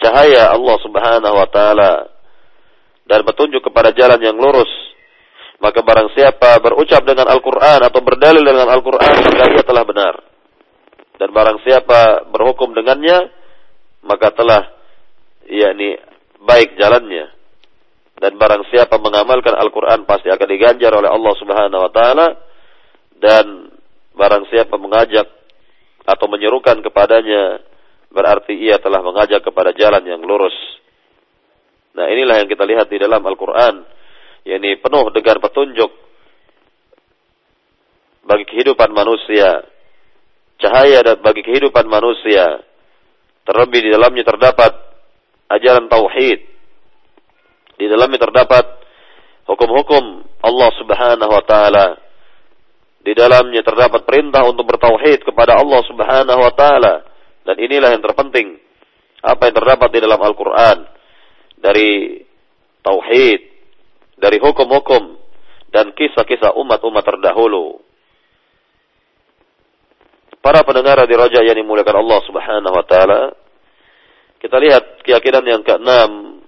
[0.00, 1.92] Cahaya Allah Subhanahu wa taala
[3.04, 4.70] dan petunjuk kepada jalan yang lurus
[5.60, 10.14] maka barang siapa berucap dengan Al-Quran atau berdalil dengan Al-Quran, maka ia telah benar.
[11.20, 13.28] Dan barang siapa berhukum dengannya,
[14.00, 14.72] maka telah
[15.44, 16.00] yakni
[16.40, 17.28] baik jalannya.
[18.16, 22.26] Dan barang siapa mengamalkan Al-Quran pasti akan diganjar oleh Allah Subhanahu wa taala
[23.20, 23.68] dan
[24.16, 25.28] barang siapa mengajak
[26.08, 27.60] atau menyerukan kepadanya
[28.10, 30.54] berarti ia telah mengajak kepada jalan yang lurus.
[31.94, 33.82] Nah, inilah yang kita lihat di dalam Al-Qur'an
[34.44, 35.90] yakni penuh dengan petunjuk
[38.24, 39.64] bagi kehidupan manusia,
[40.60, 42.62] cahaya dan bagi kehidupan manusia.
[43.42, 44.72] Terlebih di dalamnya terdapat
[45.50, 46.40] ajaran tauhid.
[47.80, 48.64] Di dalamnya terdapat
[49.48, 51.86] hukum-hukum Allah Subhanahu wa taala.
[53.00, 57.09] Di dalamnya terdapat perintah untuk bertauhid kepada Allah Subhanahu wa taala.
[57.44, 58.60] Dan inilah yang terpenting.
[59.20, 60.78] Apa yang terdapat di dalam Al-Qur'an
[61.60, 62.20] dari
[62.80, 63.40] tauhid,
[64.16, 65.20] dari hukum-hukum
[65.70, 67.80] dan kisah-kisah umat-umat terdahulu.
[70.40, 73.22] Para pendengar di Raja yang dimuliakan Allah Subhanahu wa taala,
[74.40, 76.40] kita lihat keyakinan yang keenam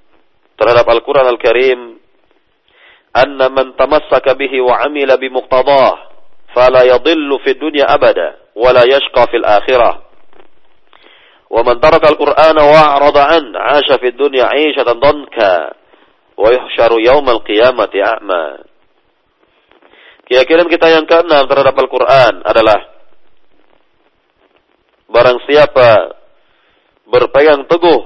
[0.57, 2.01] terhadap Al-Qur'an Al-Karim,
[3.13, 6.09] anna man tamassaka bihi wa 'amila bi muqtadah,
[6.57, 10.12] fala yadhillu fid dunya abada wa la yashqa fil akhirah.
[11.52, 15.54] ومن ترك القرآن وأعرض عنه عاش في الدنيا عيشة ضنكا
[16.38, 18.62] wa yuhsyaru yaumal qiyamati a'ma.
[20.30, 22.80] Keyakinan kita yang keenam terhadap Al-Quran adalah
[25.10, 26.14] barang siapa
[27.08, 28.02] berpegang teguh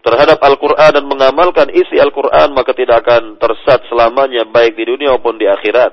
[0.00, 5.36] terhadap Al-Quran dan mengamalkan isi Al-Quran maka tidak akan tersat selamanya baik di dunia maupun
[5.36, 5.92] di akhirat.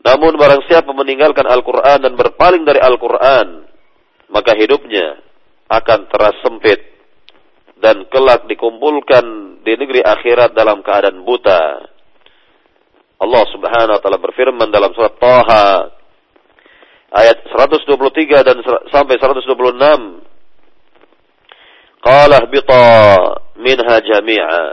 [0.00, 3.68] Namun barang siapa meninggalkan Al-Quran dan berpaling dari Al-Quran
[4.30, 5.20] maka hidupnya
[5.68, 6.80] akan teras sempit
[7.82, 9.24] dan kelak dikumpulkan
[9.60, 11.62] di negeri akhirat dalam keadaan buta.
[13.20, 15.92] Allah Subhanahu wa taala berfirman dalam surat Taha
[17.12, 18.56] ayat 123 dan
[18.88, 20.24] sampai 126.
[22.00, 22.88] Qala bita
[23.60, 24.72] minha jami'a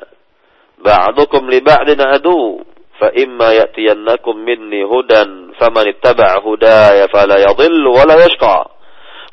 [0.79, 2.63] ba'dukum li ba'din adu
[2.97, 8.55] fa imma ya'tiyannakum minni hudan faman ittaba'a hudaya fala yadhillu wa la yashqa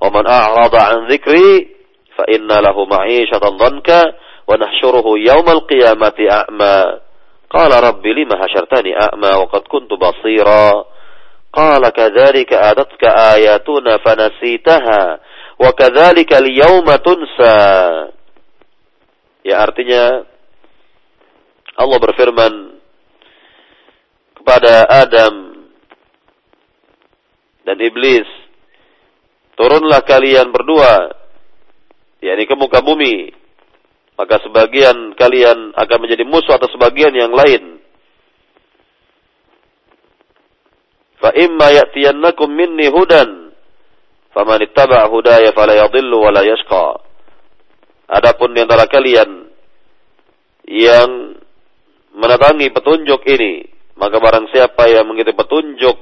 [0.05, 1.73] wa man a'rada 'an dhikri
[2.13, 4.01] fa inna lahu ma'ishatan dhanka
[4.45, 7.01] wa nahsyuruhu yawmal qiyamati a'ma
[7.49, 10.85] qala rabbi lima hasyartani a'ma wa qad kuntu basira
[11.49, 15.01] qala kadzalika atatka ayatuna fanasitaha
[15.57, 17.55] wa kadzalika al-yawma tunsa
[19.47, 20.27] ya artinya
[21.75, 22.74] Allah berfirman
[24.45, 25.57] kepada Adam
[27.65, 28.29] dan iblis
[29.57, 31.17] turunlah kalian berdua
[32.21, 33.33] yakni ke muka bumi.
[34.21, 37.81] Maka sebagian kalian akan menjadi musuh atau sebagian yang lain.
[41.19, 43.51] Fa imma ya'tiyannakum minni hudan
[44.37, 47.01] faman ittaba' hudaya fala yadhillu wa yashqa.
[48.13, 49.49] Adapun di antara kalian
[50.69, 51.41] yang
[52.13, 55.97] mendatangi petunjuk ini maka barang siapa yang mengikuti petunjuk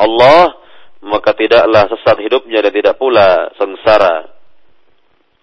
[0.00, 0.56] Allah
[1.04, 4.34] maka tidaklah sesat hidupnya dan tidak pula sengsara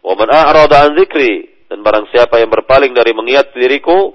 [0.04, 4.14] wa man a'rada an dzikri dan barang siapa yang berpaling dari mengingat diriku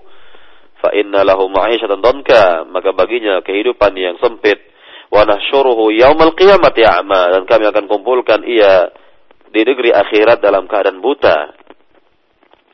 [0.80, 4.70] fa inna lahu ma'isyatan danka maka baginya kehidupan yang sempit
[5.10, 8.94] wa nahsyuruhu yaumal qiyamati a'ma dan kami akan kumpulkan ia
[9.50, 11.38] di negeri akhirat dalam keadaan buta.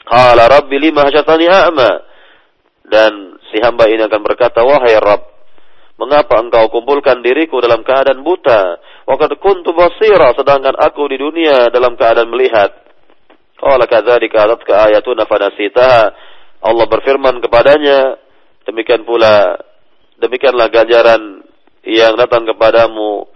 [0.06, 1.90] Qala rabbi lima hasyatani a'ma
[2.86, 5.36] dan si hamba ini akan berkata wahai Rabb
[5.96, 8.80] mengapa engkau kumpulkan diriku dalam keadaan buta?
[9.08, 12.72] Waqad kuntu basira sedangkan aku di dunia dalam keadaan melihat.
[13.56, 16.12] Qala kadzalika atatka ayatuna fanasitaha?
[16.60, 18.20] Allah berfirman kepadanya
[18.68, 19.56] demikian pula
[20.20, 21.44] demikianlah ganjaran
[21.86, 23.30] yang datang kepadamu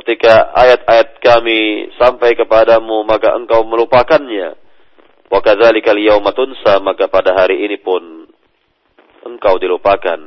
[0.00, 4.56] ketika ayat-ayat kami sampai kepadamu maka engkau melupakannya.
[5.28, 8.17] Wa kadzalikal yauma tunsa maka pada hari ini pun
[9.28, 10.18] engkau dilupakan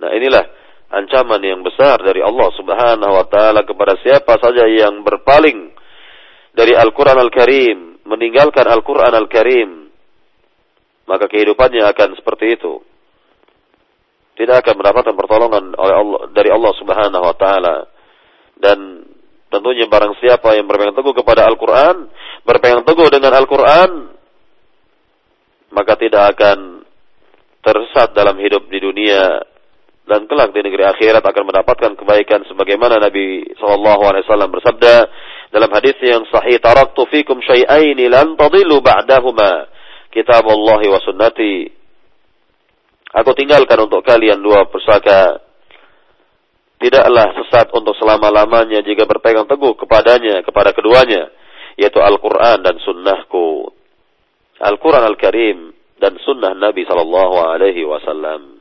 [0.00, 0.44] nah inilah
[0.90, 5.70] ancaman yang besar dari Allah Subhanahu wa taala kepada siapa saja yang berpaling
[6.56, 9.92] dari Al-Qur'an Al-Karim meninggalkan Al-Qur'an Al-Karim
[11.06, 12.80] maka kehidupannya akan seperti itu
[14.40, 17.76] tidak akan mendapatkan pertolongan oleh Allah dari Allah Subhanahu wa taala.
[18.56, 19.04] Dan
[19.52, 22.08] tentunya barang siapa yang berpegang teguh kepada Al-Qur'an,
[22.48, 23.90] berpegang teguh dengan Al-Qur'an,
[25.76, 26.88] maka tidak akan
[27.60, 29.40] tersesat dalam hidup di dunia
[30.08, 34.94] dan kelak di negeri akhirat akan mendapatkan kebaikan sebagaimana Nabi wasallam bersabda
[35.54, 39.70] dalam hadis yang sahih taraktu fikum syai'aini lan tadillu ba'dahuma
[40.10, 41.80] kitabullahi wa sunnati
[43.10, 45.42] Aku tinggalkan untuk kalian dua pusaka.
[46.80, 51.28] Tidaklah sesat untuk selama-lamanya jika berpegang teguh kepadanya, kepada keduanya,
[51.76, 53.68] yaitu Al-Quran dan sunnahku.
[54.62, 55.58] Al-Quran Al-Karim
[56.00, 58.58] dan sunnah Nabi Sallallahu Alaihi Wasallam.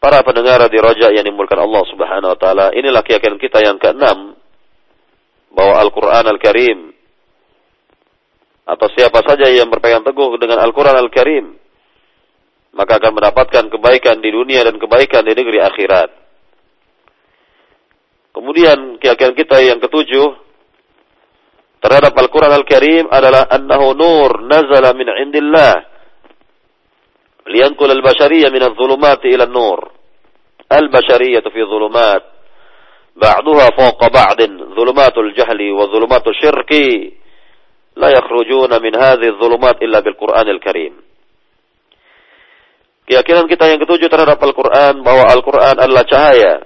[0.00, 4.38] Para pendengar di Raja yang dimulakan Allah Subhanahu Wa Taala, inilah keyakinan kita yang keenam
[5.52, 6.78] bahwa Al-Quran Al-Karim
[8.68, 11.58] atau siapa saja yang berpegang teguh dengan Al-Quran Al-Karim
[12.78, 16.10] maka akan mendapatkan kebaikan di dunia dan kebaikan di negeri akhirat.
[18.36, 20.47] Kemudian keyakinan kita yang ketujuh
[21.78, 25.74] terhadap Al-Quran Al-Karim adalah annahu nur nazala min indillah
[27.48, 29.80] liyankul al-bashariyah min al-zulumat ila nur
[30.68, 32.22] al-bashariyah fi zulumat
[33.16, 37.18] ba'duha fawqa ba'din zulumatul jahli wa zulumatul syirki
[37.98, 40.94] la yakhrujuna min hadhihi zulumat illa bil Quran Al-Karim
[43.08, 46.60] Keyakinan kita yang ketujuh terhadap Al-Quran bahwa Al-Quran adalah cahaya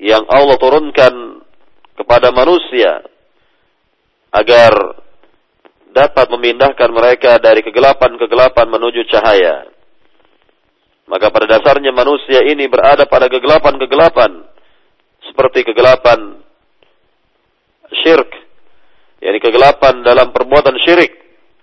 [0.00, 1.44] yang Allah turunkan
[2.00, 3.04] kepada manusia
[4.30, 4.72] agar
[5.90, 9.66] dapat memindahkan mereka dari kegelapan-kegelapan menuju cahaya.
[11.10, 14.46] Maka pada dasarnya manusia ini berada pada kegelapan-kegelapan
[15.26, 16.38] seperti kegelapan
[17.90, 18.30] syirik,
[19.18, 21.10] yakni kegelapan dalam perbuatan syirik,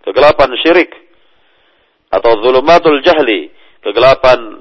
[0.04, 0.92] kegelapan syirik
[2.12, 3.48] atau zulumatul jahli,
[3.80, 4.60] kegelapan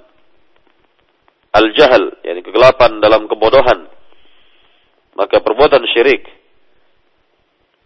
[1.51, 3.91] al-jahal, yakni kegelapan dalam kebodohan.
[5.19, 6.46] Maka perbuatan syirik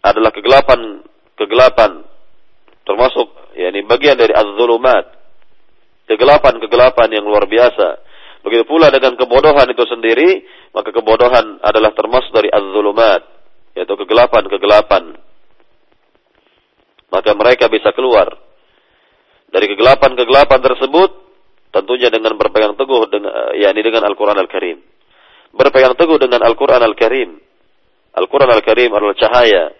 [0.01, 1.05] adalah kegelapan
[1.37, 2.05] kegelapan
[2.85, 5.21] termasuk yakni bagian dari az-zulumat.
[6.09, 8.03] Kegelapan-kegelapan yang luar biasa.
[8.43, 10.43] Begitu pula dengan kebodohan itu sendiri,
[10.75, 13.21] maka kebodohan adalah termasuk dari az-zulumat,
[13.77, 15.15] yaitu kegelapan-kegelapan.
[17.13, 18.27] Maka mereka bisa keluar
[19.53, 21.21] dari kegelapan-kegelapan tersebut
[21.71, 24.83] Tentunya dengan berpegang teguh dengan yakni dengan Al-Qur'an Al-Karim.
[25.55, 27.39] Berpegang teguh dengan Al-Qur'an Al-Karim.
[28.11, 29.71] Al-Qur'an Al-Karim adalah cahaya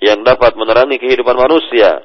[0.00, 2.04] yang dapat menerangi kehidupan manusia.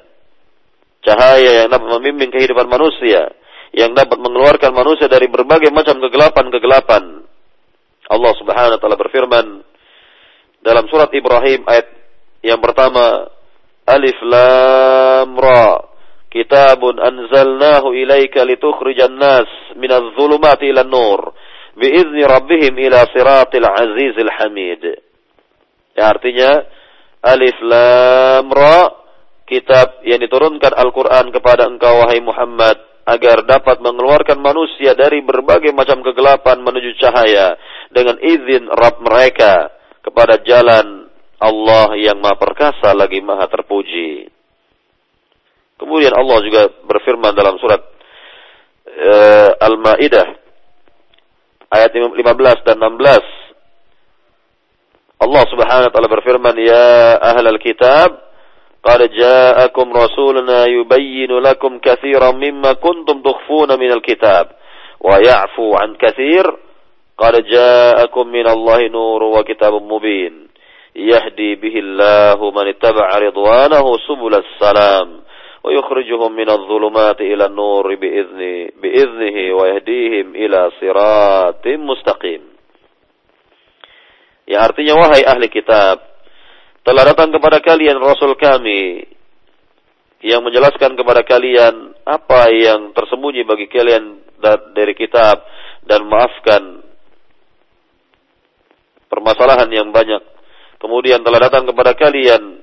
[1.01, 3.33] Cahaya yang dapat membimbing kehidupan manusia,
[3.73, 7.25] yang dapat mengeluarkan manusia dari berbagai macam kegelapan-kegelapan.
[8.11, 9.45] Allah Subhanahu wa taala berfirman
[10.61, 11.87] dalam surat Ibrahim ayat
[12.45, 13.33] yang pertama
[13.87, 15.91] Alif Lam Ra
[16.31, 21.35] Kitabun anzalnahu ilaika litukhrijan nas minadh dhulumati ila nur
[21.75, 24.83] biizni rabbihim ila siratil azizil hamid.
[25.91, 26.63] Ya artinya
[27.21, 28.89] Alif Lam Ra
[29.45, 35.99] kitab yang diturunkan Al-Quran kepada engkau wahai Muhammad agar dapat mengeluarkan manusia dari berbagai macam
[36.05, 37.57] kegelapan menuju cahaya
[37.91, 39.69] dengan izin Rabb mereka
[40.01, 41.09] kepada jalan
[41.41, 44.29] Allah yang maha perkasa lagi maha terpuji.
[45.81, 47.81] Kemudian Allah juga berfirman dalam surat
[48.85, 50.27] uh, Al-Maidah
[51.73, 52.21] ayat 15
[52.69, 53.40] dan 16
[55.21, 58.31] Allah Subhanahu wa taala berfirman ya ahlal kitab
[58.81, 64.45] قال جاءكم رسولنا يبين لكم كثيرا مما كنتم تخفون من الكتاب
[64.99, 66.45] ويعفو عن كثير
[67.17, 70.47] قال جاءكم من الله نور وكتاب مبين
[70.95, 75.21] يهدي به الله من اتبع رضوانه سبل السلام
[75.63, 82.41] ويخرجهم من الظلمات إلى النور بإذنه, بإذنه ويهديهم إلى صراط مستقيم.
[84.51, 86.03] Ya artinya wahai ahli kitab,
[86.83, 89.07] telah datang kepada kalian Rasul kami
[90.19, 94.19] yang menjelaskan kepada kalian apa yang tersembunyi bagi kalian
[94.75, 95.39] dari kitab
[95.87, 96.83] dan maafkan
[99.07, 100.19] permasalahan yang banyak.
[100.83, 102.59] Kemudian telah datang kepada kalian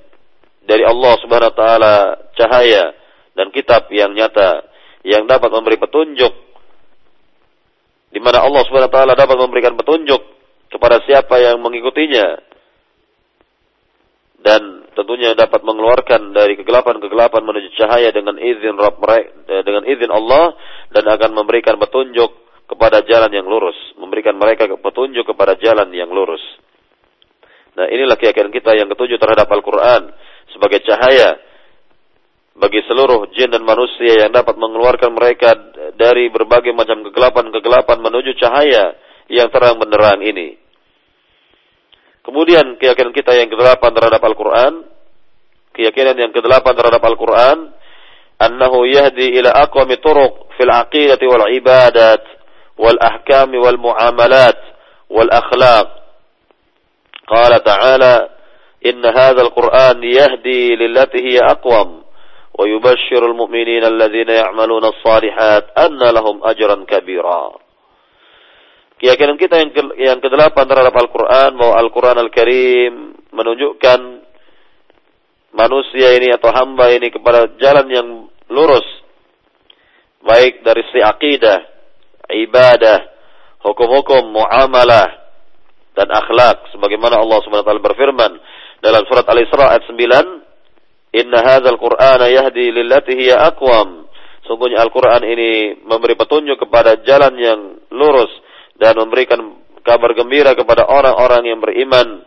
[0.69, 1.97] dari Allah Subhanahu wa taala
[2.37, 2.93] cahaya
[3.33, 4.61] dan kitab yang nyata
[5.09, 6.37] yang dapat memberi petunjuk
[8.13, 10.38] di mana Allah Subhanahu wa taala dapat memberikan petunjuk
[10.69, 12.47] kepada siapa yang mengikutinya.
[14.39, 19.03] Dan tentunya dapat mengeluarkan dari kegelapan-kegelapan menuju cahaya dengan izin Rabb
[19.67, 20.55] dengan izin Allah
[20.95, 22.31] dan akan memberikan petunjuk
[22.69, 26.41] kepada jalan yang lurus, memberikan mereka petunjuk kepada jalan yang lurus.
[27.75, 30.11] Nah, inilah keyakinan kita yang ketujuh terhadap Al-Qur'an
[30.51, 31.39] sebagai cahaya
[32.59, 35.55] bagi seluruh jin dan manusia yang dapat mengeluarkan mereka
[35.95, 38.99] dari berbagai macam kegelapan-kegelapan menuju cahaya
[39.29, 40.57] yang terang benderang ini.
[42.25, 44.85] Kemudian keyakinan kita yang kedelapan terhadap Al-Quran,
[45.73, 47.73] keyakinan yang kedelapan terhadap Al-Quran,
[48.37, 52.21] annahu yahdi ila aqwami turuq fil aqidati wal ibadat
[52.77, 54.61] wal ahkami wal muamalat
[55.09, 55.89] wal akhlaq.
[57.29, 58.15] Qala ta'ala,
[58.85, 62.05] inna hadha al-Qur'an yahdi lillati hiya aqwam
[62.59, 67.68] wa yubashshirul mu'minina alladhina ya'maluna as-salihat anna lahum ajran kabira.
[68.99, 72.93] Keyakinan kita yang ke, yang kedelapan terhadap Al-Quran bahwa Al-Quran Al-Karim
[73.31, 74.01] menunjukkan
[75.55, 78.09] manusia ini atau hamba ini kepada jalan yang
[78.51, 78.83] lurus.
[80.19, 81.63] Baik dari si akidah,
[82.27, 83.07] ibadah,
[83.63, 85.15] hukum-hukum, muamalah
[85.95, 86.67] dan akhlak.
[86.75, 88.33] Sebagaimana Allah Subhanahu wa taala berfirman
[88.83, 90.49] dalam surat Al-Isra ayat 9
[91.23, 94.11] Inna hadzal Qur'ana yahdi lillati hiya aqwam.
[94.45, 97.61] Sungguhnya Al-Quran ini memberi petunjuk kepada jalan yang
[97.95, 98.48] lurus
[98.79, 102.23] dan memberikan kabar gembira kepada orang-orang yang beriman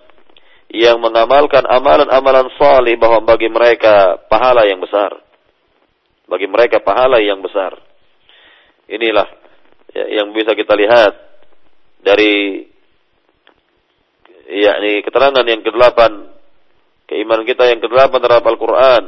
[0.72, 5.20] yang mengamalkan amalan-amalan salih bahwa bagi mereka pahala yang besar.
[6.32, 7.76] Bagi mereka pahala yang besar.
[8.88, 9.28] Inilah
[9.92, 11.12] yang bisa kita lihat
[12.00, 12.64] dari
[14.48, 16.32] yakni keterangan yang kedelapan
[17.12, 19.04] keimanan kita yang kedelapan terhadap Al-Qur'an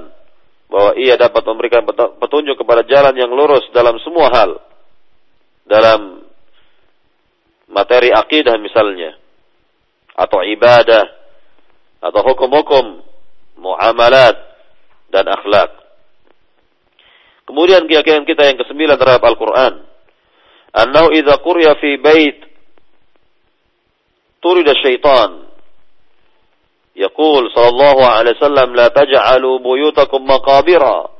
[0.67, 1.87] bahwa ia dapat memberikan
[2.19, 4.51] petunjuk kepada jalan yang lurus dalam semua hal.
[5.63, 6.27] Dalam
[7.72, 9.16] materi akidah misalnya
[10.18, 11.04] atau ibadah
[12.02, 13.02] atau hukum-hukum
[13.58, 14.36] muamalat
[15.10, 15.70] dan akhlak.
[17.46, 19.72] Kemudian keyakinan kita yang kesembilan terhadap Al-Quran.
[20.68, 22.38] Annahu idza quriya fi bait
[24.44, 25.48] turida syaitan.
[26.98, 31.10] يقول صلى الله عليه وسلم لا تجعلوا بيوتكم مقابرا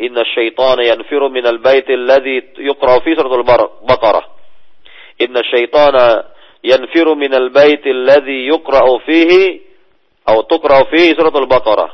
[0.00, 4.24] إن الشيطان ينفر من البيت الذي يقرأ فيه سورة البقرة
[5.19, 6.05] Inna syaitana
[6.63, 9.43] yanfiru minal baiti alladhi yuqra'u fihi
[10.25, 11.91] atau tuqra'u fihi suratul Baqarah.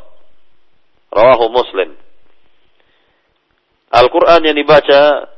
[1.15, 1.95] Rawahu Muslim.
[3.95, 5.31] Al-Qur'an yang dibaca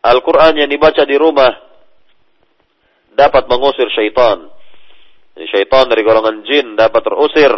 [0.00, 1.52] Al-Qur'an yang dibaca di rumah
[3.12, 4.48] dapat mengusir syaitan.
[5.36, 7.52] Syaitan dari golongan jin dapat terusir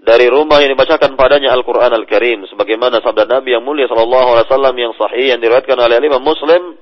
[0.00, 2.48] dari rumah yang dibacakan padanya Al-Quran Al-Karim.
[2.48, 6.80] Sebagaimana sabda Nabi yang mulia Sallallahu Alaihi Wasallam yang sahih yang diriwayatkan oleh Imam Muslim.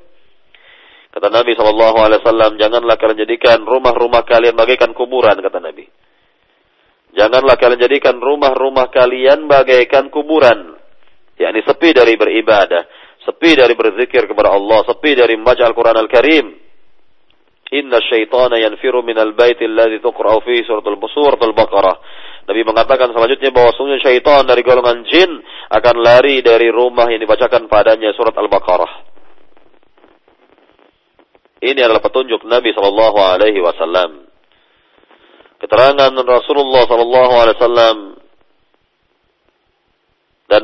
[1.10, 5.88] Kata Nabi Sallallahu Alaihi Wasallam, janganlah kalian jadikan rumah-rumah kalian bagaikan kuburan, kata Nabi.
[7.16, 10.78] Janganlah kalian jadikan rumah-rumah kalian bagaikan kuburan.
[11.38, 12.82] yakni sepi dari beribadah,
[13.22, 16.67] sepi dari berzikir kepada Allah, sepi dari membaca Al-Qur'an Al-Karim.
[17.68, 21.96] Inna syaitana yanfiru minal baiti alladhi tuqra'u fihi suratul suratul Baqarah.
[22.48, 25.28] Nabi mengatakan selanjutnya bahwa sungguh syaitan dari golongan jin
[25.68, 28.92] akan lari dari rumah yang dibacakan padanya surat Al-Baqarah.
[31.60, 34.32] Ini adalah petunjuk Nabi Shallallahu Alaihi Wasallam.
[35.60, 37.96] Keterangan Rasulullah Shallallahu Alaihi Wasallam
[40.48, 40.62] dan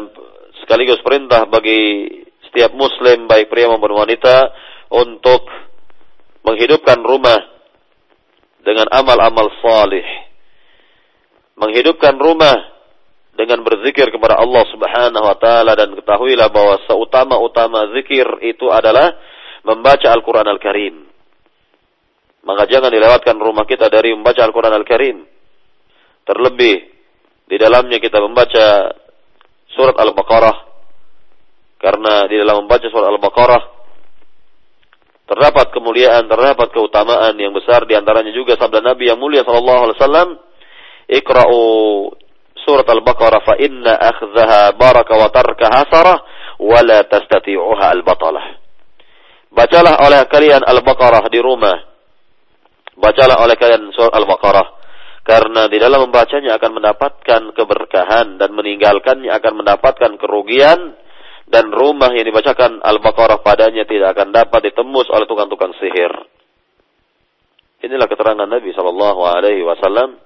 [0.65, 2.09] sekaligus perintah bagi
[2.49, 4.57] setiap Muslim baik pria maupun wanita
[4.89, 5.45] untuk
[6.45, 7.41] menghidupkan rumah
[8.65, 10.05] dengan amal-amal salih
[11.59, 12.75] menghidupkan rumah
[13.35, 19.11] dengan berzikir kepada Allah Subhanahu wa taala dan ketahuilah bahwa seutama-utama zikir itu adalah
[19.67, 21.03] membaca Al-Qur'an Al-Karim.
[22.45, 25.27] Maka jangan dilewatkan rumah kita dari membaca Al-Qur'an Al-Karim.
[26.25, 26.77] Terlebih
[27.51, 28.95] di dalamnya kita membaca
[29.75, 30.57] surat Al-Baqarah
[31.83, 33.63] karena di dalam membaca surat Al-Baqarah
[35.25, 39.99] terdapat kemuliaan, terdapat keutamaan yang besar di antaranya juga sabda Nabi yang mulia sallallahu alaihi
[40.01, 40.29] wasallam
[41.05, 41.61] Iqra'u
[42.65, 46.19] surat Al-Baqarah fa inna akhzaha baraka wa tarkaha sarah
[46.61, 48.57] wa la tastati'uha al-batalah.
[49.53, 51.77] Bacalah oleh kalian Al-Baqarah di rumah.
[52.97, 54.67] Bacalah oleh kalian surat Al-Baqarah
[55.25, 61.01] karena di dalam membacanya akan mendapatkan keberkahan dan meninggalkannya akan mendapatkan kerugian
[61.45, 66.13] dan rumah yang dibacakan Al-Baqarah padanya tidak akan dapat ditembus oleh tukang-tukang sihir.
[67.85, 70.17] Inilah keterangan Nabi Shallallahu Alaihi Wasallam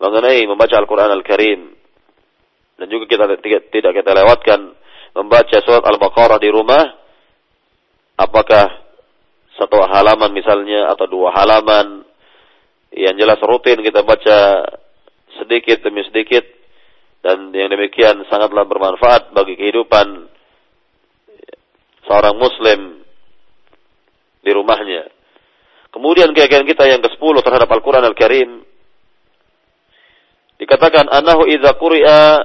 [0.00, 1.60] mengenai membaca Al-Quran Al-Karim.
[2.74, 3.24] Dan juga kita
[3.70, 4.72] tidak kita lewatkan
[5.14, 6.82] membaca surat Al-Baqarah di rumah.
[8.16, 8.84] Apakah
[9.60, 12.02] satu halaman misalnya atau dua halaman
[12.94, 14.66] yang jelas rutin kita baca
[15.42, 16.42] sedikit demi sedikit
[17.24, 20.28] dan yang demikian sangatlah bermanfaat bagi kehidupan
[22.04, 23.00] seorang muslim
[24.44, 25.08] di rumahnya.
[25.88, 28.66] Kemudian keyakinan kita yang ke-10 terhadap Al-Quran Al-Karim
[30.54, 32.40] Dikatakan anahu idza quri'a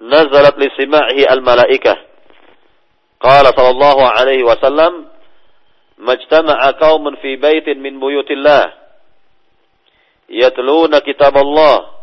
[0.00, 1.96] nazalat li sima'ihi al malaikah.
[3.20, 5.08] Qala sallallahu alaihi wasallam
[6.00, 8.72] majtama'a qaumun fi baitin min buyutillah
[10.28, 11.95] yatluna kitab Allah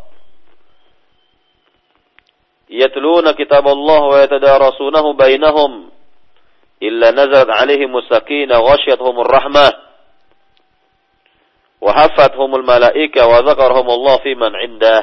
[2.70, 5.92] يتلون كتاب الله wa yatadarasunahu bainahum.
[6.80, 9.72] Illa nazalat alaihim sakina الرحمة rahmah.
[11.84, 15.02] Wa وذكرهم malaika wa من Allah fi man indah.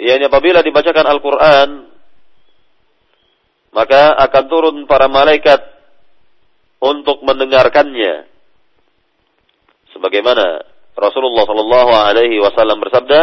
[0.00, 1.70] Apabila dibacakan Al-Qur'an
[3.70, 5.62] maka akan turun para malaikat
[6.82, 8.26] untuk mendengarkannya.
[9.94, 10.64] Sebagaimana
[10.96, 13.20] Rasulullah sallallahu alaihi wasallam bersabda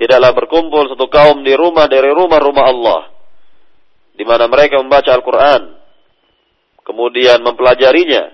[0.00, 3.02] tidaklah berkumpul satu kaum di rumah dari rumah-rumah Allah,
[4.14, 5.62] di mana mereka membaca Al-Quran,
[6.82, 8.30] kemudian mempelajarinya,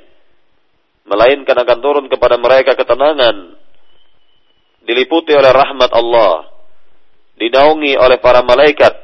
[1.09, 3.57] melainkan akan turun kepada mereka ketenangan
[4.85, 6.49] diliputi oleh rahmat Allah
[7.41, 8.95] dinaungi oleh para malaikat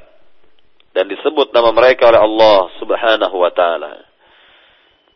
[0.92, 4.04] dan disebut nama mereka oleh Allah Subhanahu wa taala.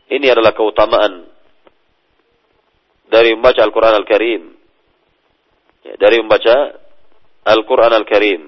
[0.09, 1.29] Ini adalah keutamaan
[3.07, 4.43] dari membaca Al-Qur'an Al-Karim.
[5.81, 6.80] Ya, dari membaca
[7.45, 8.41] Al-Quran Al-Karim.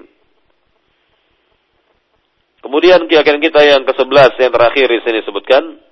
[2.64, 5.84] Kemudian keyakinan kita yang ke-11 yang terakhir di sini sebutkan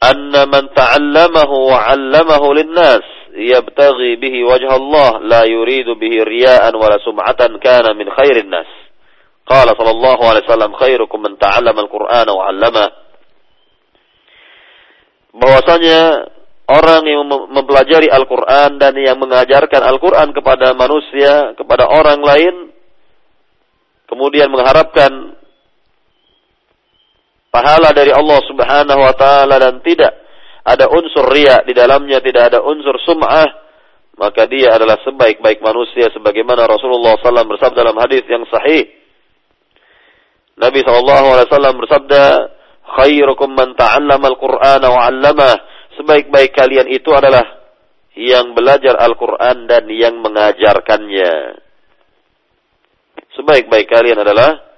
[0.00, 3.04] anna man ta'allamahu wa 'allamahu lin-nas
[3.36, 8.68] yabtaghi bihi wajha Allah la yuridu bihi riya'an wala sum'atan kana min khairin nas.
[9.44, 12.86] Qala sallallahu alaihi wasallam khairukum man ta'allama al-Qur'ana wa 'allama.
[15.34, 16.00] Bahwasanya
[16.64, 22.54] orang yang mempelajari Al-Quran dan yang mengajarkan Al-Quran kepada manusia, kepada orang lain,
[24.08, 25.36] kemudian mengharapkan
[27.52, 30.12] pahala dari Allah Subhanahu wa taala dan tidak
[30.64, 33.48] ada unsur riya di dalamnya, tidak ada unsur sum'ah,
[34.16, 38.88] maka dia adalah sebaik-baik manusia sebagaimana Rasulullah SAW bersabda dalam hadis yang sahih.
[40.56, 42.24] Nabi SAW bersabda,
[42.96, 47.42] "Khairukum man ta'allama al-Qur'ana wa 'allamah." Sebaik-baik kalian itu adalah
[48.14, 51.62] yang belajar Al-Qur'an dan yang mengajarkannya.
[53.34, 54.74] Sebaik-baik kalian adalah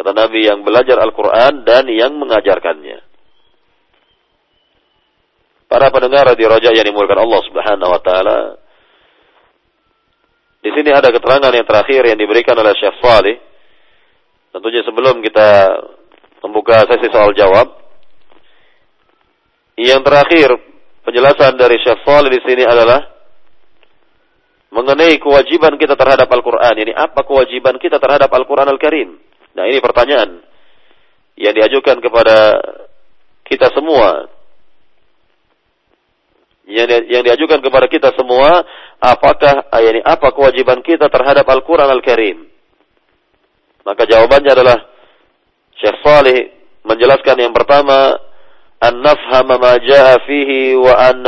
[0.00, 3.04] Kata Nabi yang belajar Al-Quran dan yang mengajarkannya.
[5.68, 8.38] Para pendengar di Raja yang dimulakan Allah Subhanahu Wa Taala.
[10.64, 13.38] Di sini ada keterangan yang terakhir yang diberikan oleh Syekh Salih.
[14.56, 15.78] Tentunya sebelum kita
[16.48, 17.79] membuka sesi soal jawab.
[19.80, 20.48] Yang terakhir
[21.08, 23.00] penjelasan dari Syekh Salih di sini adalah
[24.68, 26.74] mengenai kewajiban kita terhadap Al-Quran.
[26.84, 29.16] Ini apa kewajiban kita terhadap Al-Quran Al-Karim?
[29.56, 30.44] Nah ini pertanyaan
[31.40, 32.60] yang diajukan kepada
[33.48, 34.28] kita semua.
[36.68, 38.62] Yang, yang diajukan kepada kita semua,
[39.00, 42.46] apakah ini apa kewajiban kita terhadap Al-Quran Al-Karim?
[43.88, 44.78] Maka jawabannya adalah
[45.80, 46.52] Syekh Salih
[46.84, 48.29] menjelaskan yang pertama,
[48.80, 51.20] an nafhama ma jaa fihi wa an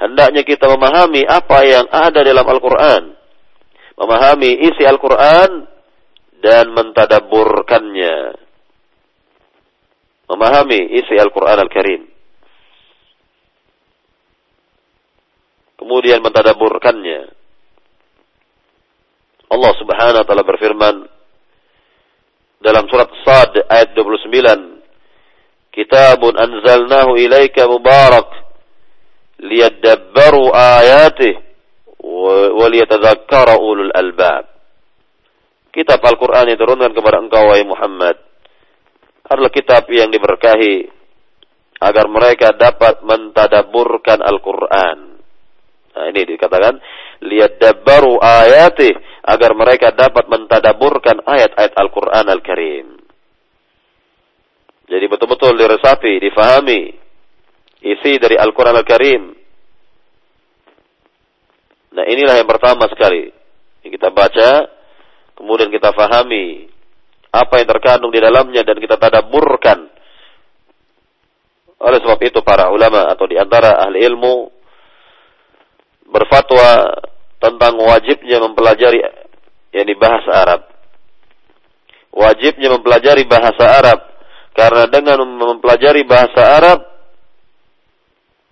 [0.00, 3.02] hendaknya kita memahami apa yang ada dalam Al-Quran.
[4.00, 5.68] Memahami isi Al-Quran
[6.40, 8.16] dan mentadaburkannya.
[10.32, 12.02] Memahami isi Al-Quran Al-Karim.
[15.76, 17.20] Kemudian mentadaburkannya.
[19.50, 20.96] Allah subhanahu wa ta'ala berfirman
[22.62, 24.79] dalam surat Sad ayat 29.
[25.70, 28.28] Kitabun anzalnahu ilaika mubarak
[30.52, 31.34] ayatih
[32.02, 34.50] wa liyatadhakkara ulul albab.
[35.70, 37.22] Kitab Al-Quran yang turunkan kepada
[37.62, 38.18] Muhammad,
[39.30, 40.90] adalah kitab yang diberkahi
[41.80, 44.98] agar mereka dapat mentadaburkan Al-Quran.
[45.90, 46.82] Nah, ini dikatakan
[47.22, 48.92] liyadabbaru ayatih
[49.22, 52.99] agar mereka dapat mentadaburkan ayat-ayat Al-Quran Al-Karim.
[54.90, 56.90] Jadi betul-betul diresapi, difahami,
[57.78, 59.22] isi dari Al-Quran Al-Karim.
[61.94, 63.30] Nah inilah yang pertama sekali.
[63.86, 64.50] Yang kita baca,
[65.38, 66.66] kemudian kita fahami
[67.30, 69.86] apa yang terkandung di dalamnya dan kita tadaburkan.
[71.80, 74.50] Oleh sebab itu para ulama atau di antara ahli ilmu
[76.10, 76.98] berfatwa
[77.38, 79.06] tentang wajibnya mempelajari
[79.70, 80.60] yang bahasa Arab.
[82.10, 84.09] Wajibnya mempelajari bahasa Arab
[84.54, 86.80] karena dengan mempelajari bahasa Arab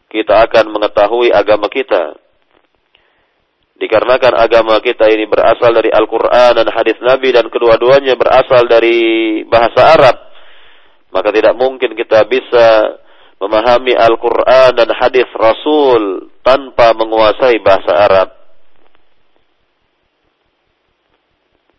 [0.08, 2.16] kita akan mengetahui agama kita.
[3.78, 9.94] Dikarenakan agama kita ini berasal dari Al-Quran dan hadis Nabi dan kedua-duanya berasal dari bahasa
[9.94, 10.16] Arab.
[11.14, 12.98] Maka tidak mungkin kita bisa
[13.38, 18.28] memahami Al-Quran dan hadis Rasul tanpa menguasai bahasa Arab.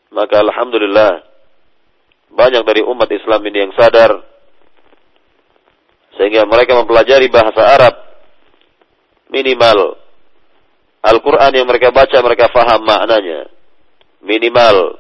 [0.09, 1.28] Maka Alhamdulillah
[2.39, 4.23] banyak dari umat Islam ini yang sadar
[6.15, 7.95] sehingga mereka mempelajari bahasa Arab
[9.27, 9.99] minimal
[10.99, 13.47] Al-Quran yang mereka baca mereka faham maknanya.
[14.19, 14.99] Minimal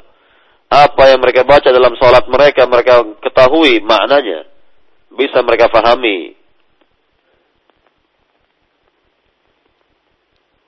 [0.71, 4.47] apa yang mereka baca dalam sholat mereka mereka ketahui maknanya.
[5.11, 6.39] Bisa mereka fahami.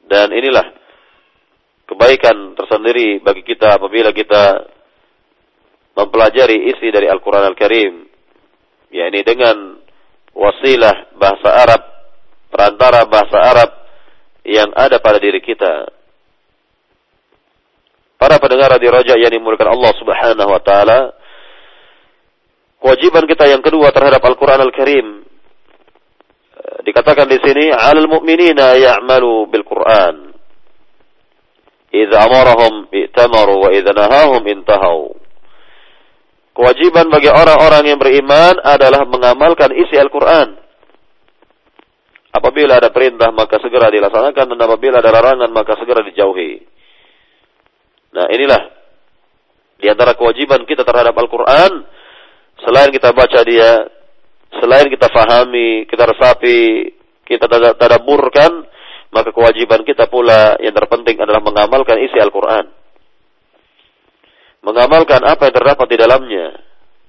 [0.03, 0.67] Dan inilah
[1.87, 4.67] kebaikan tersendiri bagi kita apabila kita
[5.95, 7.93] mempelajari isi dari Al-Quran Al-Karim.
[8.91, 9.79] yakni dengan
[10.35, 11.81] wasilah bahasa Arab
[12.51, 13.69] perantara bahasa Arab
[14.43, 15.87] yang ada pada diri kita.
[18.19, 20.99] Para pendengar di Raja yang dimulakan Allah Subhanahu wa taala,
[22.83, 25.25] kewajiban kita yang kedua terhadap Al-Qur'an Al-Karim
[26.59, 30.35] eh, dikatakan di sini alal mu'minina ya'malu bil Qur'an.
[31.91, 34.43] Idza amarahum i'tamaru wa idza nahahum.
[36.51, 40.59] Kewajiban bagi orang-orang yang beriman adalah mengamalkan isi Al-Qur'an.
[42.31, 46.63] Apabila ada perintah maka segera dilaksanakan dan apabila ada larangan maka segera dijauhi.
[48.15, 48.61] Nah inilah
[49.79, 51.71] di antara kewajiban kita terhadap Al-Quran
[52.63, 53.87] selain kita baca dia,
[54.59, 56.93] selain kita fahami, kita resapi,
[57.25, 58.67] kita tadaburkan,
[59.11, 62.80] maka kewajiban kita pula yang terpenting adalah mengamalkan isi Al-Quran.
[64.61, 66.47] Mengamalkan apa yang terdapat di dalamnya.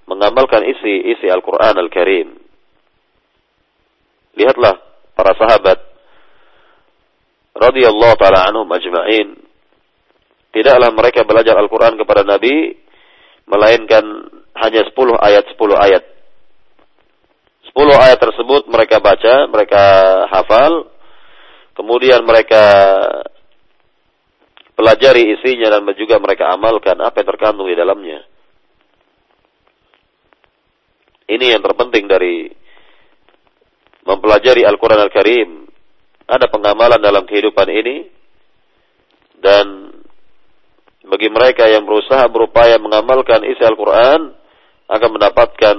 [0.09, 2.29] Mengamalkan isi isi Al-Quran Al-Karim.
[4.37, 4.81] Lihatlah
[5.13, 5.79] para sahabat
[7.53, 9.37] radhiyallahu taala anhum ajma'in
[10.57, 12.77] tidaklah mereka belajar Al-Qur'an kepada Nabi
[13.45, 14.05] melainkan
[14.57, 16.05] hanya 10 ayat 10 ayat
[17.73, 19.83] 10 ayat tersebut mereka baca mereka
[20.29, 20.93] hafal
[21.77, 22.65] kemudian mereka
[24.75, 28.25] pelajari isinya dan juga mereka amalkan apa yang terkandung di dalamnya
[31.33, 32.51] ini yang terpenting dari
[34.05, 35.51] mempelajari Al-Quran Al-Karim.
[36.29, 37.97] Ada pengamalan dalam kehidupan ini.
[39.43, 39.91] Dan
[41.03, 44.31] bagi mereka yang berusaha berupaya mengamalkan isi Al-Quran,
[44.87, 45.77] akan mendapatkan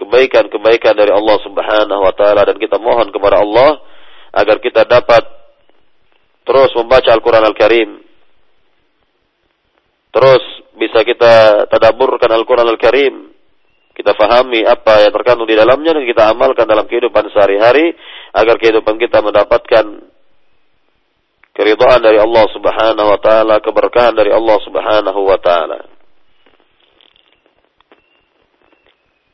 [0.00, 3.80] kebaikan-kebaikan dari Allah Subhanahu wa taala dan kita mohon kepada Allah
[4.32, 5.24] agar kita dapat
[6.46, 7.90] terus membaca Al-Qur'an Al-Karim.
[10.14, 10.42] Terus
[10.78, 13.36] bisa kita tadaburkan Al-Qur'an Al-Karim
[13.96, 17.96] kita fahami apa yang terkandung di dalamnya dan kita amalkan dalam kehidupan sehari-hari
[18.36, 20.04] agar kehidupan kita mendapatkan
[21.56, 25.80] keridhaan dari Allah Subhanahu wa taala, keberkahan dari Allah Subhanahu wa taala.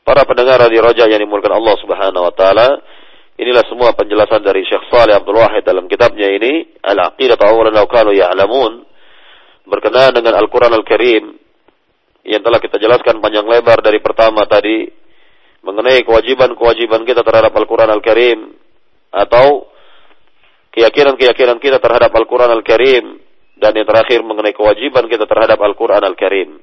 [0.07, 2.67] Para pendengar radio Roja yang dimulakan Allah Subhanahu wa taala,
[3.39, 8.11] inilah semua penjelasan dari Syekh Saleh Abdul Wahid dalam kitabnya ini, Al-Aqidah Awalan Law Kanu
[8.13, 8.85] Ya'lamun,
[9.69, 11.39] berkenaan dengan Al-Qur'an Al-Karim
[12.23, 14.87] yang telah kita jelaskan panjang lebar dari pertama tadi
[15.63, 18.55] mengenai kewajiban-kewajiban kita terhadap Al-Qur'an Al-Karim
[19.13, 19.73] atau
[20.73, 23.05] keyakinan-keyakinan kita terhadap Al-Quran Al-Karim
[23.61, 26.57] dan yang terakhir mengenai kewajiban kita terhadap Al-Quran Al-Karim.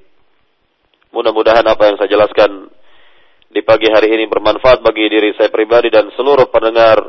[1.15, 2.71] Mudah-mudahan apa yang saya jelaskan
[3.51, 7.03] di pagi hari ini bermanfaat bagi diri saya pribadi dan seluruh pendengar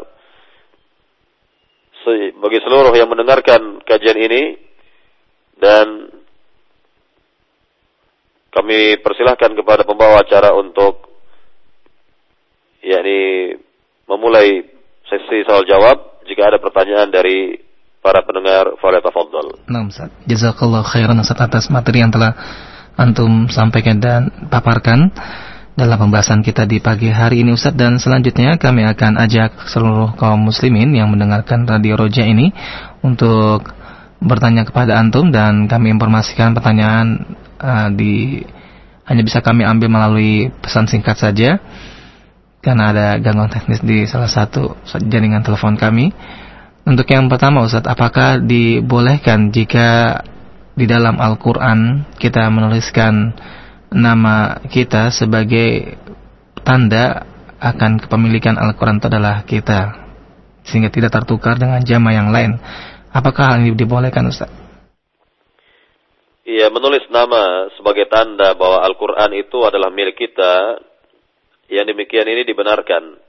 [2.42, 4.58] bagi seluruh yang mendengarkan kajian ini
[5.62, 6.10] dan
[8.50, 11.14] kami persilahkan kepada pembawa acara untuk
[12.82, 13.54] yakni
[14.10, 14.66] memulai
[15.06, 17.62] sesi soal jawab jika ada pertanyaan dari
[18.02, 19.62] para pendengar, fala tafadhal.
[19.70, 20.10] Nah, Ustaz.
[20.26, 22.34] Jazakallah khairan Ustaz atas materi yang telah
[22.98, 25.14] antum sampaikan dan paparkan
[25.82, 30.38] dalam pembahasan kita di pagi hari ini Ustaz dan selanjutnya kami akan ajak seluruh kaum
[30.38, 32.54] muslimin yang mendengarkan Radio Roja ini
[33.02, 33.66] untuk
[34.22, 38.46] bertanya kepada antum dan kami informasikan pertanyaan uh, di
[39.10, 41.58] hanya bisa kami ambil melalui pesan singkat saja
[42.62, 46.14] karena ada gangguan teknis di salah satu jaringan telepon kami.
[46.86, 50.22] Untuk yang pertama Ustaz, apakah dibolehkan jika
[50.78, 53.34] di dalam Al-Quran kita menuliskan
[53.92, 56.00] nama kita sebagai
[56.64, 57.28] tanda
[57.60, 59.80] akan kepemilikan Al-Quran itu adalah kita
[60.64, 62.58] sehingga tidak tertukar dengan jama yang lain.
[63.12, 64.48] Apakah hal ini dibolehkan Ustaz?
[66.48, 70.82] Iya, menulis nama sebagai tanda bahwa Al-Quran itu adalah milik kita
[71.70, 73.20] yang demikian ini dibenarkan,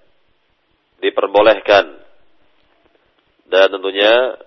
[1.02, 1.84] diperbolehkan,
[3.52, 4.38] dan tentunya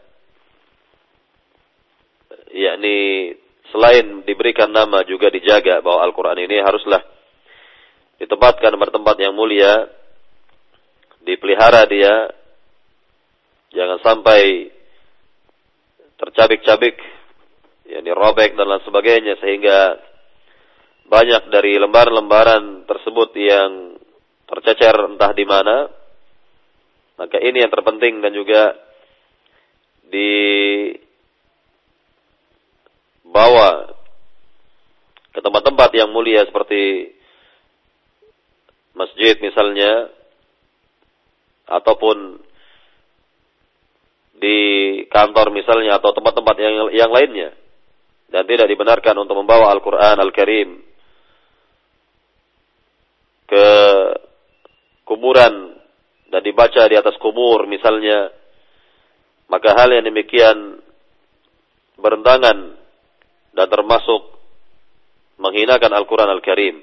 [2.55, 2.97] yakni
[3.75, 7.03] selain diberikan nama juga dijaga bahwa Al-Quran ini haruslah
[8.23, 9.91] ditempatkan pada tempat yang mulia,
[11.27, 12.31] dipelihara dia,
[13.75, 14.71] jangan sampai
[16.15, 16.95] tercabik-cabik,
[17.91, 19.99] yakni robek dan lain sebagainya sehingga
[21.11, 23.99] banyak dari lembaran-lembaran tersebut yang
[24.47, 25.91] tercecer entah di mana,
[27.19, 28.79] maka ini yang terpenting dan juga
[33.35, 33.91] dibawa
[35.35, 37.11] ke tempat-tempat yang mulia seperti
[38.95, 40.07] masjid misalnya,
[41.67, 42.39] ataupun
[44.39, 44.59] di
[45.11, 47.51] kantor misalnya atau tempat-tempat yang yang lainnya.
[48.31, 50.79] Dan tidak dibenarkan untuk membawa Al-Qur'an Al-Karim
[53.51, 53.67] ke
[55.03, 55.75] kuburan
[56.31, 58.31] dan dibaca di atas kubur misalnya,
[59.51, 60.79] maka hal yang demikian
[61.99, 62.84] berentangan
[63.55, 64.35] dan termasuk
[65.39, 66.75] menghinakan Al-Quran Al-Karim.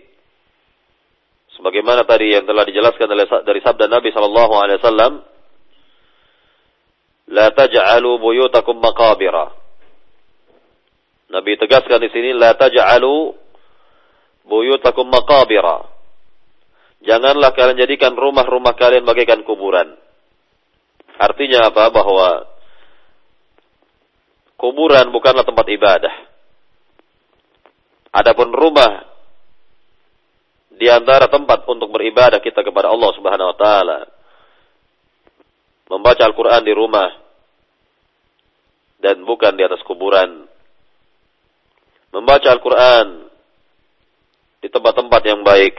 [1.52, 3.12] Sebagaimana tadi yang telah dijelaskan
[3.44, 5.12] dari sabda Nabi Sallallahu Alaihi Wasallam,
[7.28, 9.52] "La taj'alu buyutakum maqabira."
[11.28, 13.36] Nabi tegaskan di sini, "La taj'alu
[14.48, 15.92] buyutakum maqabira."
[17.02, 19.92] Janganlah kalian jadikan rumah-rumah kalian bagaikan kuburan.
[21.18, 21.90] Artinya apa?
[21.90, 22.46] Bahwa
[24.56, 26.31] kuburan bukanlah tempat ibadah.
[28.12, 29.08] Adapun rumah
[30.76, 33.98] di antara tempat untuk beribadah kita kepada Allah Subhanahu wa taala.
[35.88, 37.08] Membaca Al-Qur'an di rumah
[39.00, 40.44] dan bukan di atas kuburan.
[42.12, 43.30] Membaca Al-Qur'an
[44.60, 45.74] di tempat-tempat yang baik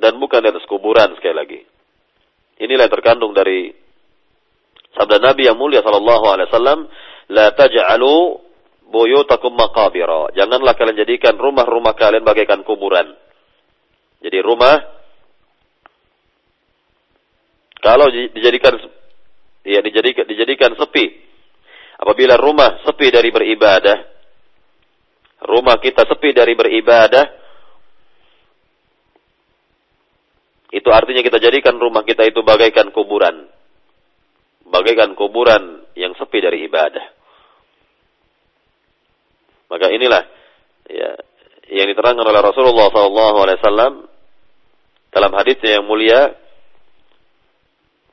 [0.00, 1.60] dan bukan di atas kuburan sekali lagi.
[2.60, 3.72] Inilah yang terkandung dari
[4.96, 6.80] sabda Nabi yang mulia sallallahu alaihi wasallam,
[7.32, 8.49] "La taj'alu
[8.90, 13.14] buyutakum maqabira." Janganlah kalian jadikan rumah-rumah kalian bagaikan kuburan.
[14.20, 14.76] Jadi rumah
[17.80, 18.76] kalau dijadikan
[19.64, 21.30] ya dijadikan dijadikan sepi.
[22.00, 23.98] Apabila rumah sepi dari beribadah,
[25.44, 27.40] rumah kita sepi dari beribadah,
[30.70, 33.50] Itu artinya kita jadikan rumah kita itu bagaikan kuburan.
[34.70, 37.19] Bagaikan kuburan yang sepi dari ibadah.
[39.70, 40.22] Maka inilah
[40.90, 41.10] ya,
[41.70, 44.10] yang diterangkan oleh Rasulullah SAW
[45.10, 46.34] dalam hadisnya yang mulia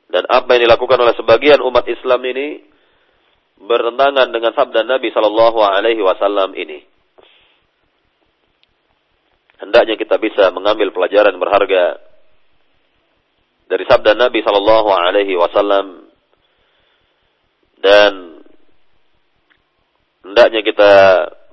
[0.08, 2.62] dan apa yang dilakukan oleh sebagian umat Islam ini
[3.58, 5.10] bertentangan dengan sabda Nabi
[6.00, 6.78] Wasallam ini.
[9.58, 11.98] Hendaknya kita bisa mengambil pelajaran berharga
[13.68, 14.40] dari sabda Nabi
[15.36, 16.08] wasallam
[17.84, 18.12] dan
[20.24, 20.92] hendaknya kita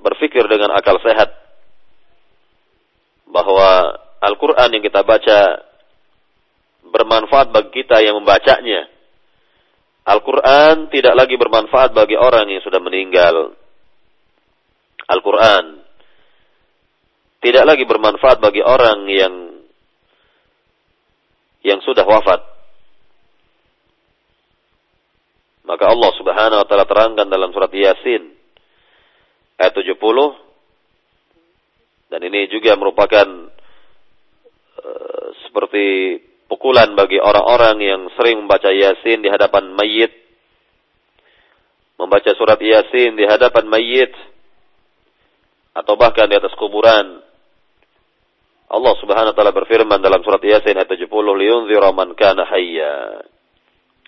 [0.06, 1.34] berpikir dengan akal sehat
[3.26, 5.66] bahwa Al-Quran yang kita baca
[6.86, 8.86] bermanfaat bagi kita yang membacanya.
[10.06, 13.58] Al-Quran tidak lagi bermanfaat bagi orang yang sudah meninggal.
[15.10, 15.82] Al-Quran
[17.42, 19.34] tidak lagi bermanfaat bagi orang yang
[21.66, 22.46] yang sudah wafat.
[25.66, 28.45] Maka Allah Subhanahu wa taala terangkan dalam surat Yasin
[29.60, 30.00] ayat 70
[32.16, 33.28] dan ini juga merupakan
[34.80, 40.14] uh, seperti pukulan bagi orang-orang yang sering membaca Yasin di hadapan mayit.
[42.00, 44.14] Membaca surat Yasin di hadapan mayit.
[45.76, 47.20] Atau bahkan di atas kuburan.
[48.66, 53.28] Allah Subhanahu wa taala berfirman dalam surat Yasin ayat 70 liyunzira man kana hayya.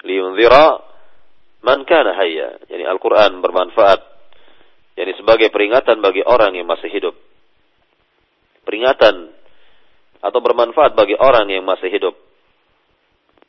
[0.06, 0.80] Liyunzira
[1.66, 2.62] man kana hayya.
[2.72, 4.16] Yani Al-Qur'an bermanfaat
[4.98, 7.14] yani sebagai peringatan bagi orang yang masih hidup.
[8.66, 9.32] Peringatan
[10.20, 12.18] atau bermanfaat bagi orang yang masih hidup.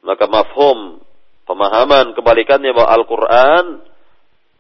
[0.04, 1.00] Maka mafhum
[1.48, 3.66] pemahaman kebalikannya bahwa Al-Qur'an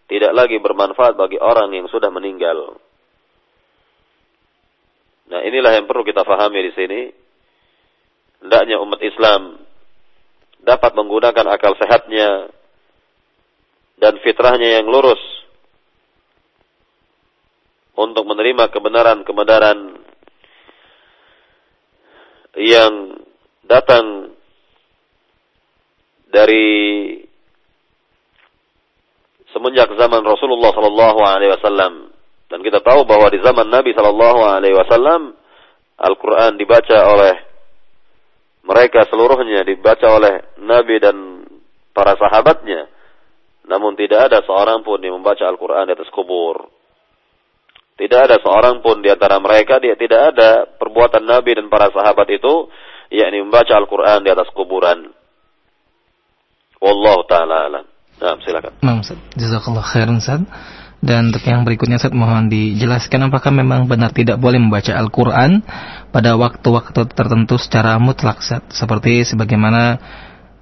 [0.08, 2.80] tidak lagi bermanfaat bagi orang yang sudah meninggal.
[5.28, 7.00] Nah inilah yang perlu kita fahami di sini.
[8.40, 9.60] Hendaknya umat Islam
[10.64, 12.48] dapat menggunakan akal sehatnya
[14.00, 15.20] dan fitrahnya yang lurus
[17.98, 19.78] untuk menerima kebenaran-kebenaran
[22.54, 23.18] yang
[23.66, 24.30] datang
[26.30, 26.68] dari
[29.50, 32.14] semenjak zaman Rasulullah Sallallahu Alaihi Wasallam
[32.48, 35.34] dan kita tahu bahwa di zaman Nabi Sallallahu Alaihi Wasallam
[35.98, 37.34] Al-Quran dibaca oleh
[38.62, 41.16] mereka seluruhnya dibaca oleh Nabi dan
[41.90, 42.86] para sahabatnya
[43.68, 46.77] namun tidak ada seorang pun yang membaca Al-Quran di atas kubur.
[47.98, 52.30] Tidak ada seorang pun di antara mereka, dia tidak ada perbuatan Nabi dan para sahabat
[52.30, 52.70] itu,
[53.10, 55.10] yakni membaca Al-Quran di atas kuburan.
[56.78, 57.84] Wallahu ta'ala alam.
[58.22, 58.78] Nah, silakan.
[58.86, 59.02] Nah,
[59.82, 60.46] khairan, Ustaz.
[60.98, 65.62] Dan untuk yang berikutnya Ustaz mohon dijelaskan apakah memang benar tidak boleh membaca Al-Quran
[66.10, 68.66] pada waktu-waktu tertentu secara mutlak Ustaz.
[68.74, 69.98] Seperti sebagaimana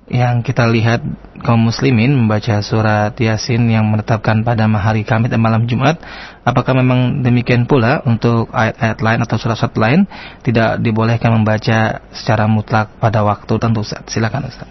[0.06, 1.02] yang kita lihat
[1.42, 5.98] kaum muslimin membaca surat Yasin yang menetapkan pada hari Kamis dan malam Jumat,
[6.46, 10.06] apakah memang demikian pula untuk ayat-ayat lain atau surat-surat lain
[10.46, 13.82] tidak dibolehkan membaca secara mutlak pada waktu tertentu?
[13.82, 14.70] Silakan Ustaz.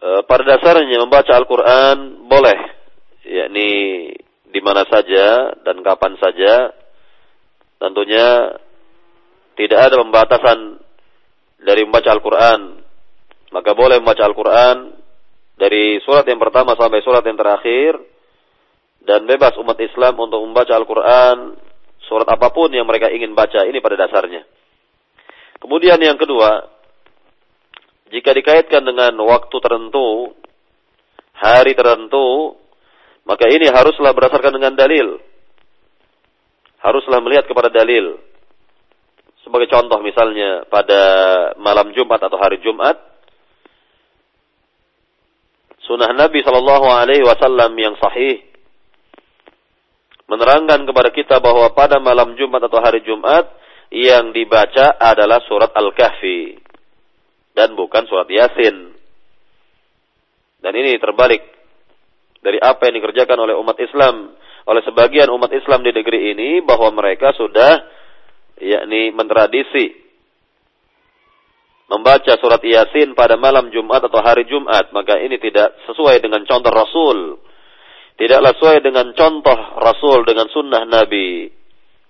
[0.00, 2.58] E, pada dasarnya membaca Al-Qur'an boleh,
[3.28, 3.68] yakni
[4.48, 6.72] di mana saja dan kapan saja.
[7.76, 8.56] Tentunya
[9.60, 10.80] tidak ada pembatasan
[11.60, 12.81] dari membaca Al-Qur'an
[13.52, 14.96] maka boleh membaca Al-Quran
[15.60, 18.00] dari surat yang pertama sampai surat yang terakhir
[19.04, 21.60] dan bebas umat Islam untuk membaca Al-Quran
[22.08, 24.42] surat apa pun yang mereka ingin baca ini pada dasarnya.
[25.62, 26.66] Kemudian yang kedua,
[28.10, 30.34] jika dikaitkan dengan waktu tertentu,
[31.38, 32.58] hari tertentu,
[33.22, 35.22] maka ini haruslah berdasarkan dengan dalil.
[36.82, 38.18] Haruslah melihat kepada dalil.
[39.46, 41.02] Sebagai contoh misalnya pada
[41.62, 43.11] malam Jumat atau hari Jumat,
[45.92, 48.40] sunnah Nabi Shallallahu Alaihi Wasallam yang sahih
[50.24, 53.44] menerangkan kepada kita bahwa pada malam Jumat atau hari Jumat
[53.92, 56.56] yang dibaca adalah surat Al-Kahfi
[57.52, 58.96] dan bukan surat Yasin.
[60.64, 61.44] Dan ini terbalik
[62.40, 64.32] dari apa yang dikerjakan oleh umat Islam,
[64.64, 67.84] oleh sebagian umat Islam di negeri ini bahwa mereka sudah
[68.56, 70.01] yakni mentradisi
[71.92, 76.72] membaca surat Yasin pada malam Jumat atau hari Jumat, maka ini tidak sesuai dengan contoh
[76.72, 77.36] Rasul.
[78.16, 81.52] Tidaklah sesuai dengan contoh Rasul dengan sunnah Nabi.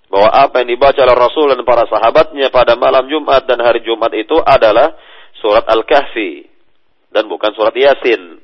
[0.07, 4.14] Bahwa apa yang dibaca oleh Rasul dan para sahabatnya pada malam Jumat dan hari Jumat
[4.14, 4.95] itu adalah
[5.43, 6.47] surat Al-Kahfi.
[7.11, 8.39] Dan bukan surat Yasin.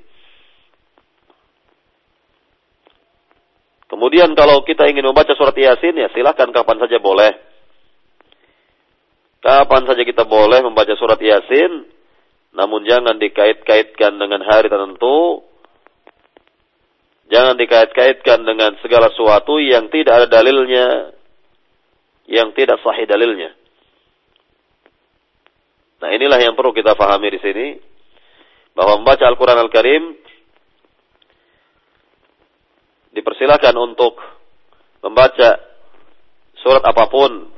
[3.88, 7.32] Kemudian kalau kita ingin membaca surat Yasin ya silahkan kapan saja boleh.
[9.38, 11.86] Kapan saja kita boleh membaca surat Yasin,
[12.58, 15.46] namun jangan dikait-kaitkan dengan hari tertentu.
[17.28, 21.12] Jangan dikait-kaitkan dengan segala sesuatu yang tidak ada dalilnya,
[22.26, 23.54] yang tidak sahih dalilnya.
[26.02, 27.66] Nah inilah yang perlu kita fahami di sini,
[28.74, 30.02] bahwa membaca Al-Quran Al-Karim
[33.12, 34.18] dipersilakan untuk
[35.02, 35.58] membaca
[36.62, 37.57] surat apa pun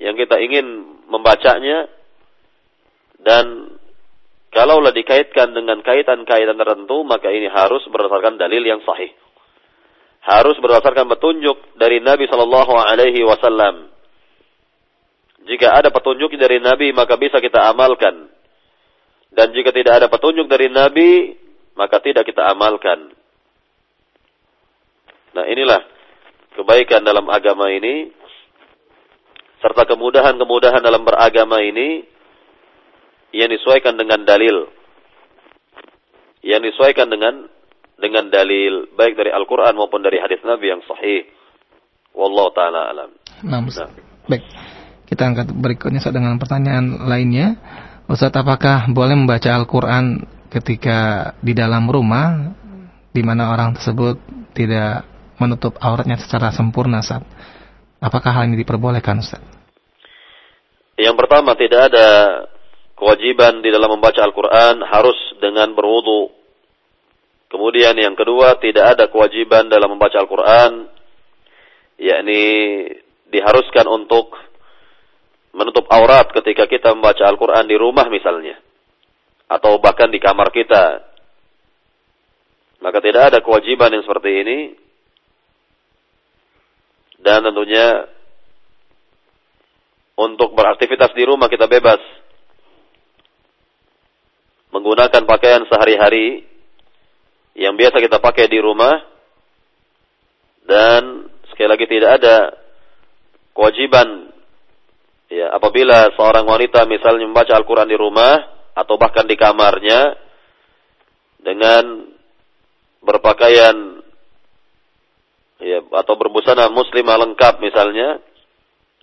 [0.00, 0.64] yang kita ingin
[1.12, 1.86] membacanya
[3.20, 3.76] dan
[4.48, 9.12] kalaulah dikaitkan dengan kaitan-kaitan tertentu, maka ini harus berdasarkan dalil yang sahih.
[10.20, 13.92] Harus berdasarkan petunjuk dari Nabi Shallallahu Alaihi Wasallam.
[15.48, 18.28] Jika ada petunjuk dari Nabi, maka bisa kita amalkan.
[19.32, 21.36] Dan jika tidak ada petunjuk dari Nabi,
[21.76, 23.12] maka tidak kita amalkan.
[25.32, 25.80] Nah inilah
[26.58, 28.10] kebaikan dalam agama ini,
[29.60, 32.04] serta kemudahan-kemudahan dalam beragama ini,
[33.30, 34.66] yang disesuaikan dengan dalil.
[36.40, 37.46] Yang disesuaikan dengan
[38.00, 41.28] dengan dalil baik dari Al-Qur'an maupun dari hadis Nabi yang sahih.
[42.16, 43.10] Wallahu taala alam.
[43.44, 43.88] Nah, nah.
[44.26, 44.42] Baik.
[45.06, 47.58] Kita angkat berikutnya dengan pertanyaan lainnya.
[48.10, 52.56] Ustaz, apakah boleh membaca Al-Qur'an ketika di dalam rumah
[53.14, 54.18] di mana orang tersebut
[54.56, 55.06] tidak
[55.38, 57.22] menutup auratnya secara sempurna Ustaz?
[58.00, 59.49] Apakah hal ini diperbolehkan Ustaz?
[61.00, 62.08] Yang pertama tidak ada
[62.92, 66.28] kewajiban di dalam membaca Al-Quran harus dengan berwudu.
[67.48, 70.86] Kemudian yang kedua, tidak ada kewajiban dalam membaca Al-Quran,
[71.98, 72.44] yakni
[73.32, 74.36] diharuskan untuk
[75.56, 78.60] menutup aurat ketika kita membaca Al-Quran di rumah misalnya.
[79.50, 81.10] Atau bahkan di kamar kita.
[82.84, 84.58] Maka tidak ada kewajiban yang seperti ini.
[87.18, 88.19] Dan tentunya
[90.20, 92.00] untuk beraktivitas di rumah kita bebas.
[94.70, 96.44] Menggunakan pakaian sehari-hari
[97.56, 99.00] yang biasa kita pakai di rumah.
[100.68, 102.36] Dan sekali lagi tidak ada
[103.56, 104.30] kewajiban
[105.26, 108.38] ya apabila seorang wanita misalnya membaca Al-Qur'an di rumah
[108.76, 110.14] atau bahkan di kamarnya
[111.42, 112.06] dengan
[113.02, 113.76] berpakaian
[115.58, 118.22] ya atau berbusana muslimah lengkap misalnya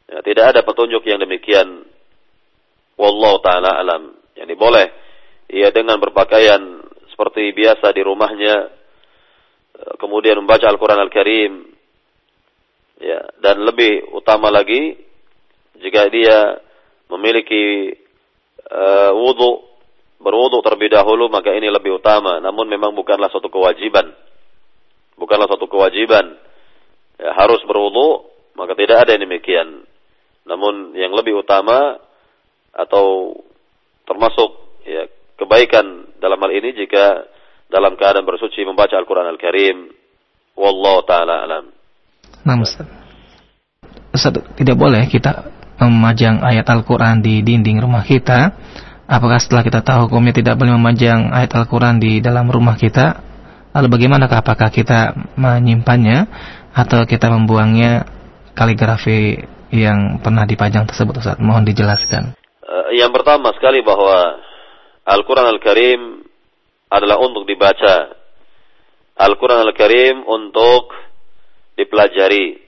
[0.08, 1.86] ya, tidak ada petunjuk yang demikian
[2.97, 4.86] wallahu taala alam yani boleh
[5.47, 6.84] ia dengan berpakaian
[7.18, 8.55] seperti biasa di rumahnya,
[9.74, 11.66] eh, kemudian membaca Al-Quran Al-Karim,
[13.01, 14.99] ya, dan lebih utama lagi,
[15.82, 16.58] jika dia
[17.08, 17.95] memiliki
[18.68, 19.64] uh, wudhu,
[20.20, 22.41] berwudhu terlebih dahulu, maka ini lebih utama.
[22.43, 24.12] Namun memang bukanlah suatu kewajiban.
[25.16, 26.36] Bukanlah suatu kewajiban.
[27.16, 28.28] Ya, harus berwudhu,
[28.60, 29.87] maka tidak ada yang demikian.
[30.48, 32.00] Namun yang lebih utama
[32.72, 33.36] atau
[34.08, 37.28] termasuk ya kebaikan dalam hal ini jika
[37.68, 39.78] dalam keadaan bersuci membaca Al-Quran Al-Karim.
[40.58, 41.70] Wallahu ta'ala alam.
[42.41, 42.88] Nah, Ustaz.
[44.10, 48.56] Ustaz, tidak boleh kita memajang ayat Al-Quran di dinding rumah kita.
[49.08, 53.22] Apakah setelah kita tahu hukumnya tidak boleh memajang ayat Al-Quran di dalam rumah kita?
[53.78, 56.26] Lalu bagaimanakah apakah kita menyimpannya
[56.74, 58.10] atau kita membuangnya
[58.58, 59.38] kaligrafi
[59.72, 61.38] yang pernah dipajang tersebut Ustaz?
[61.39, 62.36] Mohon dijelaskan.
[62.63, 64.39] Uh, yang pertama sekali bahwa
[65.07, 66.01] Al-Quran Al-Karim
[66.91, 68.11] adalah untuk dibaca.
[69.18, 70.91] Al-Quran Al-Karim untuk
[71.80, 72.59] dipelajari.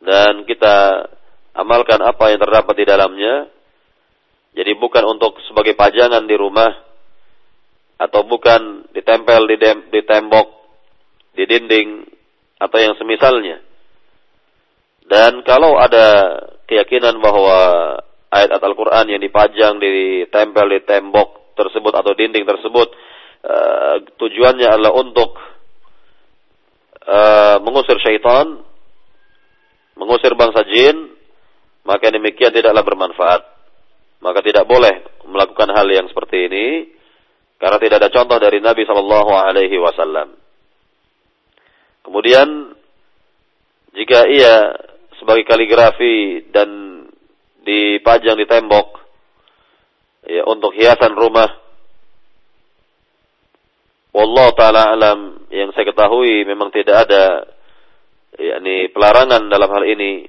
[0.00, 1.08] Dan kita
[1.56, 3.48] amalkan apa yang terdapat di dalamnya.
[4.56, 6.72] Jadi bukan untuk sebagai pajangan di rumah.
[8.00, 9.56] Atau bukan ditempel di,
[9.92, 10.48] di tembok,
[11.36, 12.08] di dinding,
[12.56, 13.69] atau yang semisalnya.
[15.10, 16.38] Dan kalau ada
[16.70, 17.58] keyakinan bahwa
[18.30, 22.94] ayat-ayat Al-Quran yang dipajang, ditempel di tembok tersebut atau dinding tersebut,
[23.42, 25.34] uh, tujuannya adalah untuk
[27.10, 28.62] uh, mengusir syaitan,
[29.98, 31.10] mengusir bangsa jin,
[31.82, 33.42] maka demikian tidaklah bermanfaat.
[34.20, 36.66] Maka tidak boleh melakukan hal yang seperti ini,
[37.58, 40.38] karena tidak ada contoh dari Nabi Shallallahu Alaihi Wasallam.
[42.06, 42.78] Kemudian
[43.96, 44.86] jika ia
[45.20, 46.68] sebagai kaligrafi dan
[47.60, 48.86] dipajang di tembok
[50.24, 51.52] ya untuk hiasan rumah.
[54.10, 57.46] Wallah taala alam yang saya ketahui memang tidak ada
[58.40, 60.26] yakni pelarangan dalam hal ini.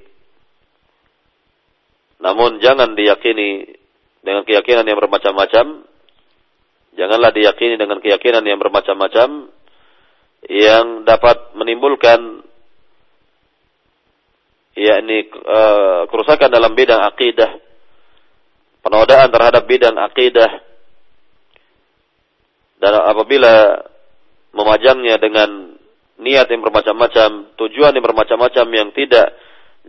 [2.21, 3.65] Namun jangan diyakini
[4.21, 5.87] dengan keyakinan yang bermacam-macam.
[6.91, 9.49] Janganlah diyakini dengan keyakinan yang bermacam-macam
[10.45, 12.45] yang dapat menimbulkan
[14.75, 17.59] yakni uh, kerusakan dalam bidang akidah,
[18.83, 20.51] penodaan terhadap bidang akidah,
[22.81, 23.85] dan apabila
[24.57, 25.77] memajangnya dengan
[26.17, 29.37] niat yang bermacam-macam, tujuan yang bermacam-macam yang tidak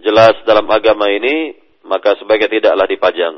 [0.00, 1.56] jelas dalam agama ini,
[1.88, 3.34] maka sebaiknya tidaklah dipajang.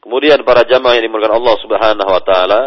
[0.00, 2.62] Kemudian para jamaah yang dimulakan Allah Subhanahu wa taala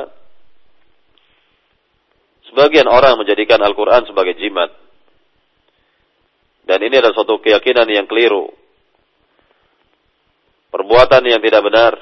[2.53, 4.69] sebagian orang menjadikan Al-Qur'an sebagai jimat.
[6.63, 8.47] Dan ini adalah suatu keyakinan yang keliru.
[10.73, 11.93] perbuatan yang tidak benar.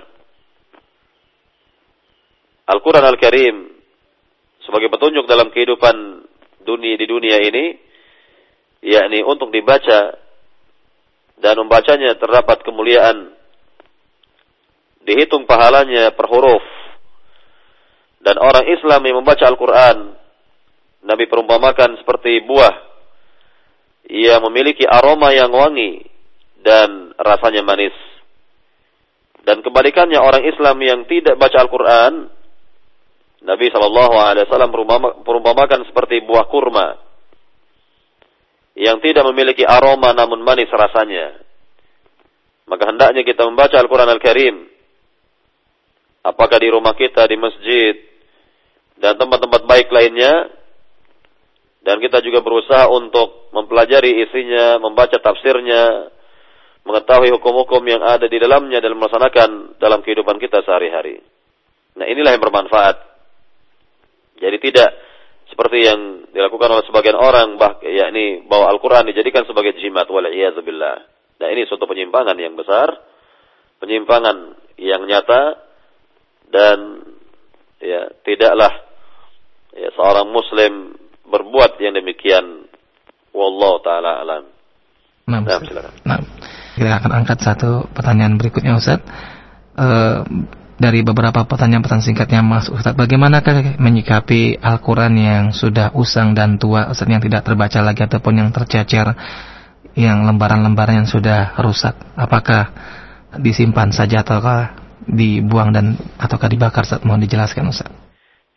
[2.71, 3.67] Al-Quran Al-Karim
[4.63, 6.23] sebagai petunjuk dalam kehidupan
[6.63, 7.75] dunia di dunia ini,
[8.79, 10.15] yakni untuk dibaca
[11.35, 13.35] dan membacanya terdapat kemuliaan,
[15.03, 16.63] dihitung pahalanya per huruf.
[18.23, 20.15] Dan orang Islam yang membaca Al-Quran,
[21.03, 22.90] Nabi perumpamakan seperti buah
[24.09, 26.05] ia memiliki aroma yang wangi
[26.61, 27.93] dan rasanya manis.
[29.41, 32.29] Dan kebalikannya orang Islam yang tidak baca Al-Quran,
[33.41, 34.73] Nabi Wasallam
[35.25, 36.93] perumpamakan seperti buah kurma
[38.77, 41.41] yang tidak memiliki aroma namun manis rasanya.
[42.69, 44.55] Maka hendaknya kita membaca Al-Quran Al-Karim.
[46.21, 47.97] Apakah di rumah kita, di masjid,
[49.01, 50.60] dan tempat-tempat baik lainnya.
[51.81, 56.13] Dan kita juga berusaha untuk mempelajari isinya, membaca tafsirnya,
[56.85, 61.21] mengetahui hukum-hukum yang ada di dalamnya dan melaksanakan dalam kehidupan kita sehari-hari.
[61.97, 62.97] Nah inilah yang bermanfaat.
[64.41, 64.89] Jadi tidak
[65.49, 65.99] seperti yang
[66.31, 70.97] dilakukan oleh sebagian orang, bah, yakni bahwa Al-Quran dijadikan sebagai jimat, waliyahzubillah.
[71.41, 72.93] Nah ini suatu penyimpangan yang besar,
[73.81, 75.59] penyimpangan yang nyata,
[76.49, 76.77] dan
[77.81, 78.73] ya tidaklah
[79.75, 81.00] ya, seorang Muslim
[81.31, 82.67] berbuat yang demikian.
[83.31, 84.43] Wallahu taala alam.
[85.31, 85.93] Nah, nah, silakan.
[86.03, 86.19] Nah.
[86.71, 89.03] Kita akan angkat satu pertanyaan berikutnya Ustaz.
[89.75, 89.87] E,
[90.81, 97.05] dari beberapa pertanyaan-pertanyaan singkatnya Mas Ustaz, bagaimanakah menyikapi Al-Quran yang sudah usang dan tua Ustaz
[97.05, 99.13] yang tidak terbaca lagi ataupun yang tercecer
[99.93, 101.93] yang lembaran-lembaran yang sudah rusak?
[102.17, 102.71] Apakah
[103.37, 104.73] disimpan saja ataukah
[105.05, 107.03] dibuang dan ataukah dibakar Ustaz?
[107.05, 107.91] Mohon dijelaskan Ustaz.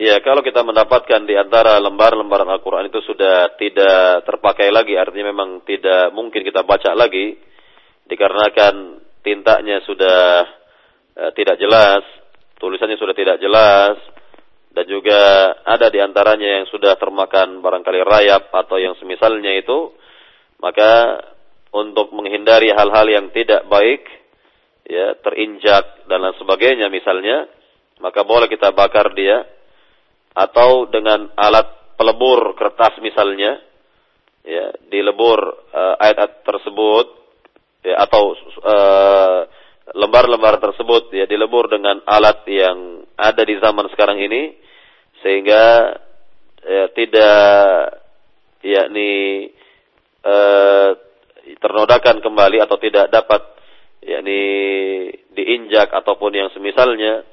[0.04, 5.64] Ya, kalau kita mendapatkan di antara lembaran-lembaran Al-Quran itu sudah tidak terpakai lagi, artinya memang
[5.64, 7.40] tidak mungkin kita baca lagi,
[8.04, 10.44] dikarenakan tintanya sudah
[11.16, 12.04] uh, tidak jelas,
[12.60, 13.96] tulisannya sudah tidak jelas,
[14.76, 19.88] dan juga ada di antaranya yang sudah termakan barangkali rayap atau yang semisalnya itu,
[20.60, 21.16] maka
[21.72, 24.04] untuk menghindari hal-hal yang tidak baik,
[24.84, 27.48] ya terinjak dan lain sebagainya misalnya,
[28.04, 29.63] maka boleh kita bakar dia
[30.34, 33.62] atau dengan alat pelebur kertas misalnya,
[34.44, 35.40] ya dilebur
[35.72, 37.06] uh, ayat-ayat tersebut
[37.86, 39.40] ya, atau eh,
[39.96, 44.52] lembar-lembar uh, tersebut ya dilebur dengan alat yang ada di zaman sekarang ini
[45.24, 45.96] sehingga
[46.60, 47.40] ya, tidak
[48.64, 49.48] yakni
[50.24, 50.92] uh,
[51.60, 53.42] ternodakan kembali atau tidak dapat
[54.04, 54.40] yakni
[55.32, 57.24] diinjak ataupun yang semisalnya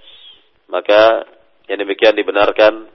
[0.72, 1.28] maka
[1.72, 2.92] yang demikian dibenarkan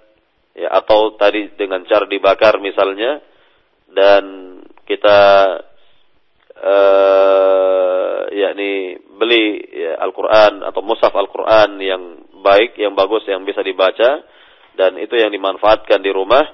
[0.53, 3.24] ya atau tadi dengan cara dibakar misalnya
[3.89, 4.24] dan
[4.85, 5.20] kita
[6.61, 12.03] uh, yakni beli ya, Al-Quran atau mushaf Al-Quran yang
[12.44, 14.20] baik, yang bagus, yang bisa dibaca
[14.77, 16.44] dan itu yang dimanfaatkan di rumah.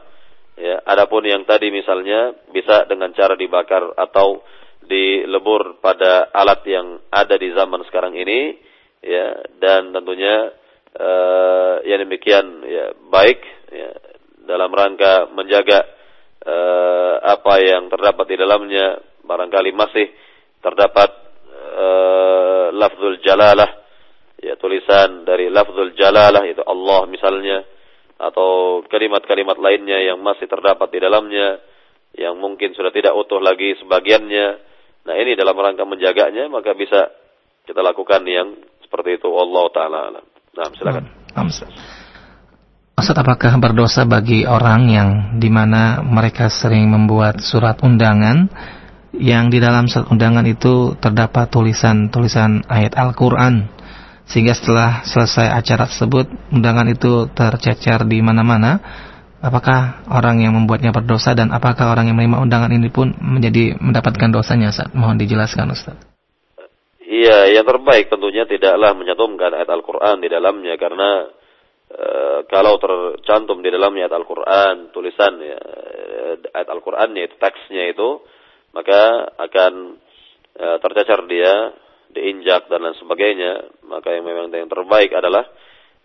[0.53, 4.45] Ya, adapun yang tadi misalnya bisa dengan cara dibakar atau
[4.85, 8.61] dilebur pada alat yang ada di zaman sekarang ini,
[9.01, 10.53] ya dan tentunya
[10.99, 13.41] uh, yang demikian ya baik
[13.73, 13.91] ya,
[14.45, 15.81] dalam rangka menjaga
[16.45, 20.07] uh, apa yang terdapat di dalamnya barangkali masih
[20.61, 21.11] terdapat
[21.53, 23.71] uh, lafzul jalalah
[24.43, 27.63] ya tulisan dari lafzul jalalah itu Allah misalnya
[28.23, 31.59] atau kalimat-kalimat lainnya yang masih terdapat di dalamnya
[32.15, 34.47] yang mungkin sudah tidak utuh lagi sebagiannya.
[35.09, 37.11] Nah ini dalam rangka menjaganya maka bisa
[37.67, 38.55] kita lakukan yang
[38.85, 39.27] seperti itu.
[39.27, 40.01] Allah taala
[40.53, 41.05] nah silakan
[42.93, 45.11] Ustaz, apakah berdosa bagi orang yang
[45.41, 48.53] di mana mereka sering membuat surat undangan
[49.17, 53.67] yang di dalam surat undangan itu terdapat tulisan-tulisan ayat Al-Quran
[54.29, 58.79] sehingga setelah selesai acara tersebut undangan itu tercecer di mana-mana
[59.43, 64.31] apakah orang yang membuatnya berdosa dan apakah orang yang menerima undangan ini pun menjadi mendapatkan
[64.31, 64.95] dosanya Ustaz?
[64.95, 66.12] Mohon dijelaskan Ustaz.
[67.13, 71.29] Iya, yang terbaik tentunya tidaklah menyantumkan ayat Al-Quran di dalamnya karena
[71.93, 72.07] e,
[72.49, 75.61] kalau tercantum di dalamnya ayat Al-Quran, tulisan ya,
[76.57, 78.25] ayat Al-Qurannya itu teksnya itu
[78.73, 80.01] maka akan
[80.57, 81.77] e, tercecer dia,
[82.17, 83.85] diinjak dan lain sebagainya.
[83.93, 85.45] Maka yang memang yang terbaik adalah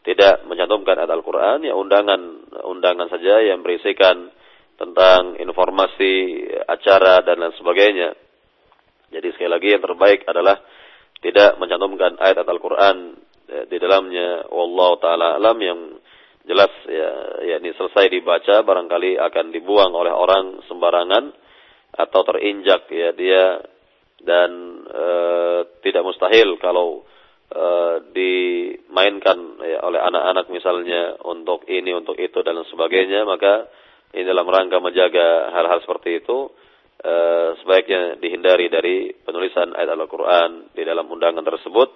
[0.04, 4.28] tidak mencantumkan ayat Al-Quran, ya undangan undangan saja yang berisikan
[4.76, 8.12] tentang informasi acara dan lain sebagainya.
[9.08, 10.60] Jadi sekali lagi yang terbaik adalah
[11.22, 12.98] tidak mencantumkan ayat Al-Quran
[13.50, 14.50] e, di dalamnya.
[14.54, 15.80] Wallahu taala alam yang
[16.48, 17.12] jelas ya,
[17.44, 21.36] ya ini selesai dibaca barangkali akan dibuang oleh orang sembarangan
[21.98, 23.60] atau terinjak ya dia
[24.24, 24.50] dan
[24.88, 25.06] e,
[25.84, 27.08] tidak mustahil kalau
[27.54, 33.72] uh, dimainkan ya, oleh anak-anak misalnya untuk ini untuk itu dan sebagainya maka
[34.16, 36.52] ini dalam rangka menjaga hal-hal seperti itu
[37.04, 41.90] uh, sebaiknya dihindari dari penulisan ayat Al-Qur'an di dalam undangan tersebut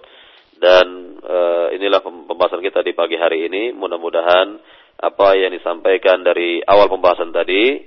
[0.61, 4.61] dan uh, inilah pembahasan kita di pagi hari ini mudah-mudahan
[5.02, 7.82] apa yang disampaikan dari awal pembahasan tadi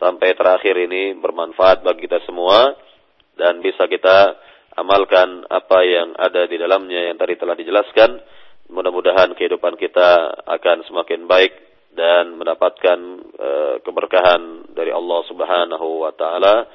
[0.00, 2.72] sampai terakhir ini bermanfaat bagi kita semua
[3.36, 4.38] dan bisa kita
[4.74, 8.18] amalkan apa yang ada di dalamnya yang tadi telah dijelaskan.
[8.64, 11.52] Mudah-mudahan kehidupan kita akan semakin baik
[11.94, 12.98] dan mendapatkan
[13.38, 16.66] uh, keberkahan dari Allah Subhanahu wa taala.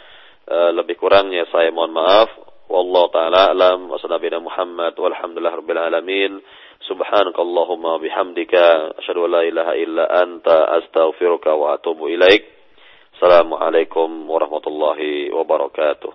[0.50, 2.32] Uh, lebih kurangnya saya mohon maaf.
[2.70, 6.32] Wallahu taala alam wa sallallahu Muhammad walhamdulillah rabbil alamin.
[6.88, 12.48] Subhanakallahumma bihamdika asyhadu an la ilaha illa anta astaghfiruka wa atubu ilaik.
[13.20, 16.08] Assalamualaikum warahmatullahi wabarakatuh.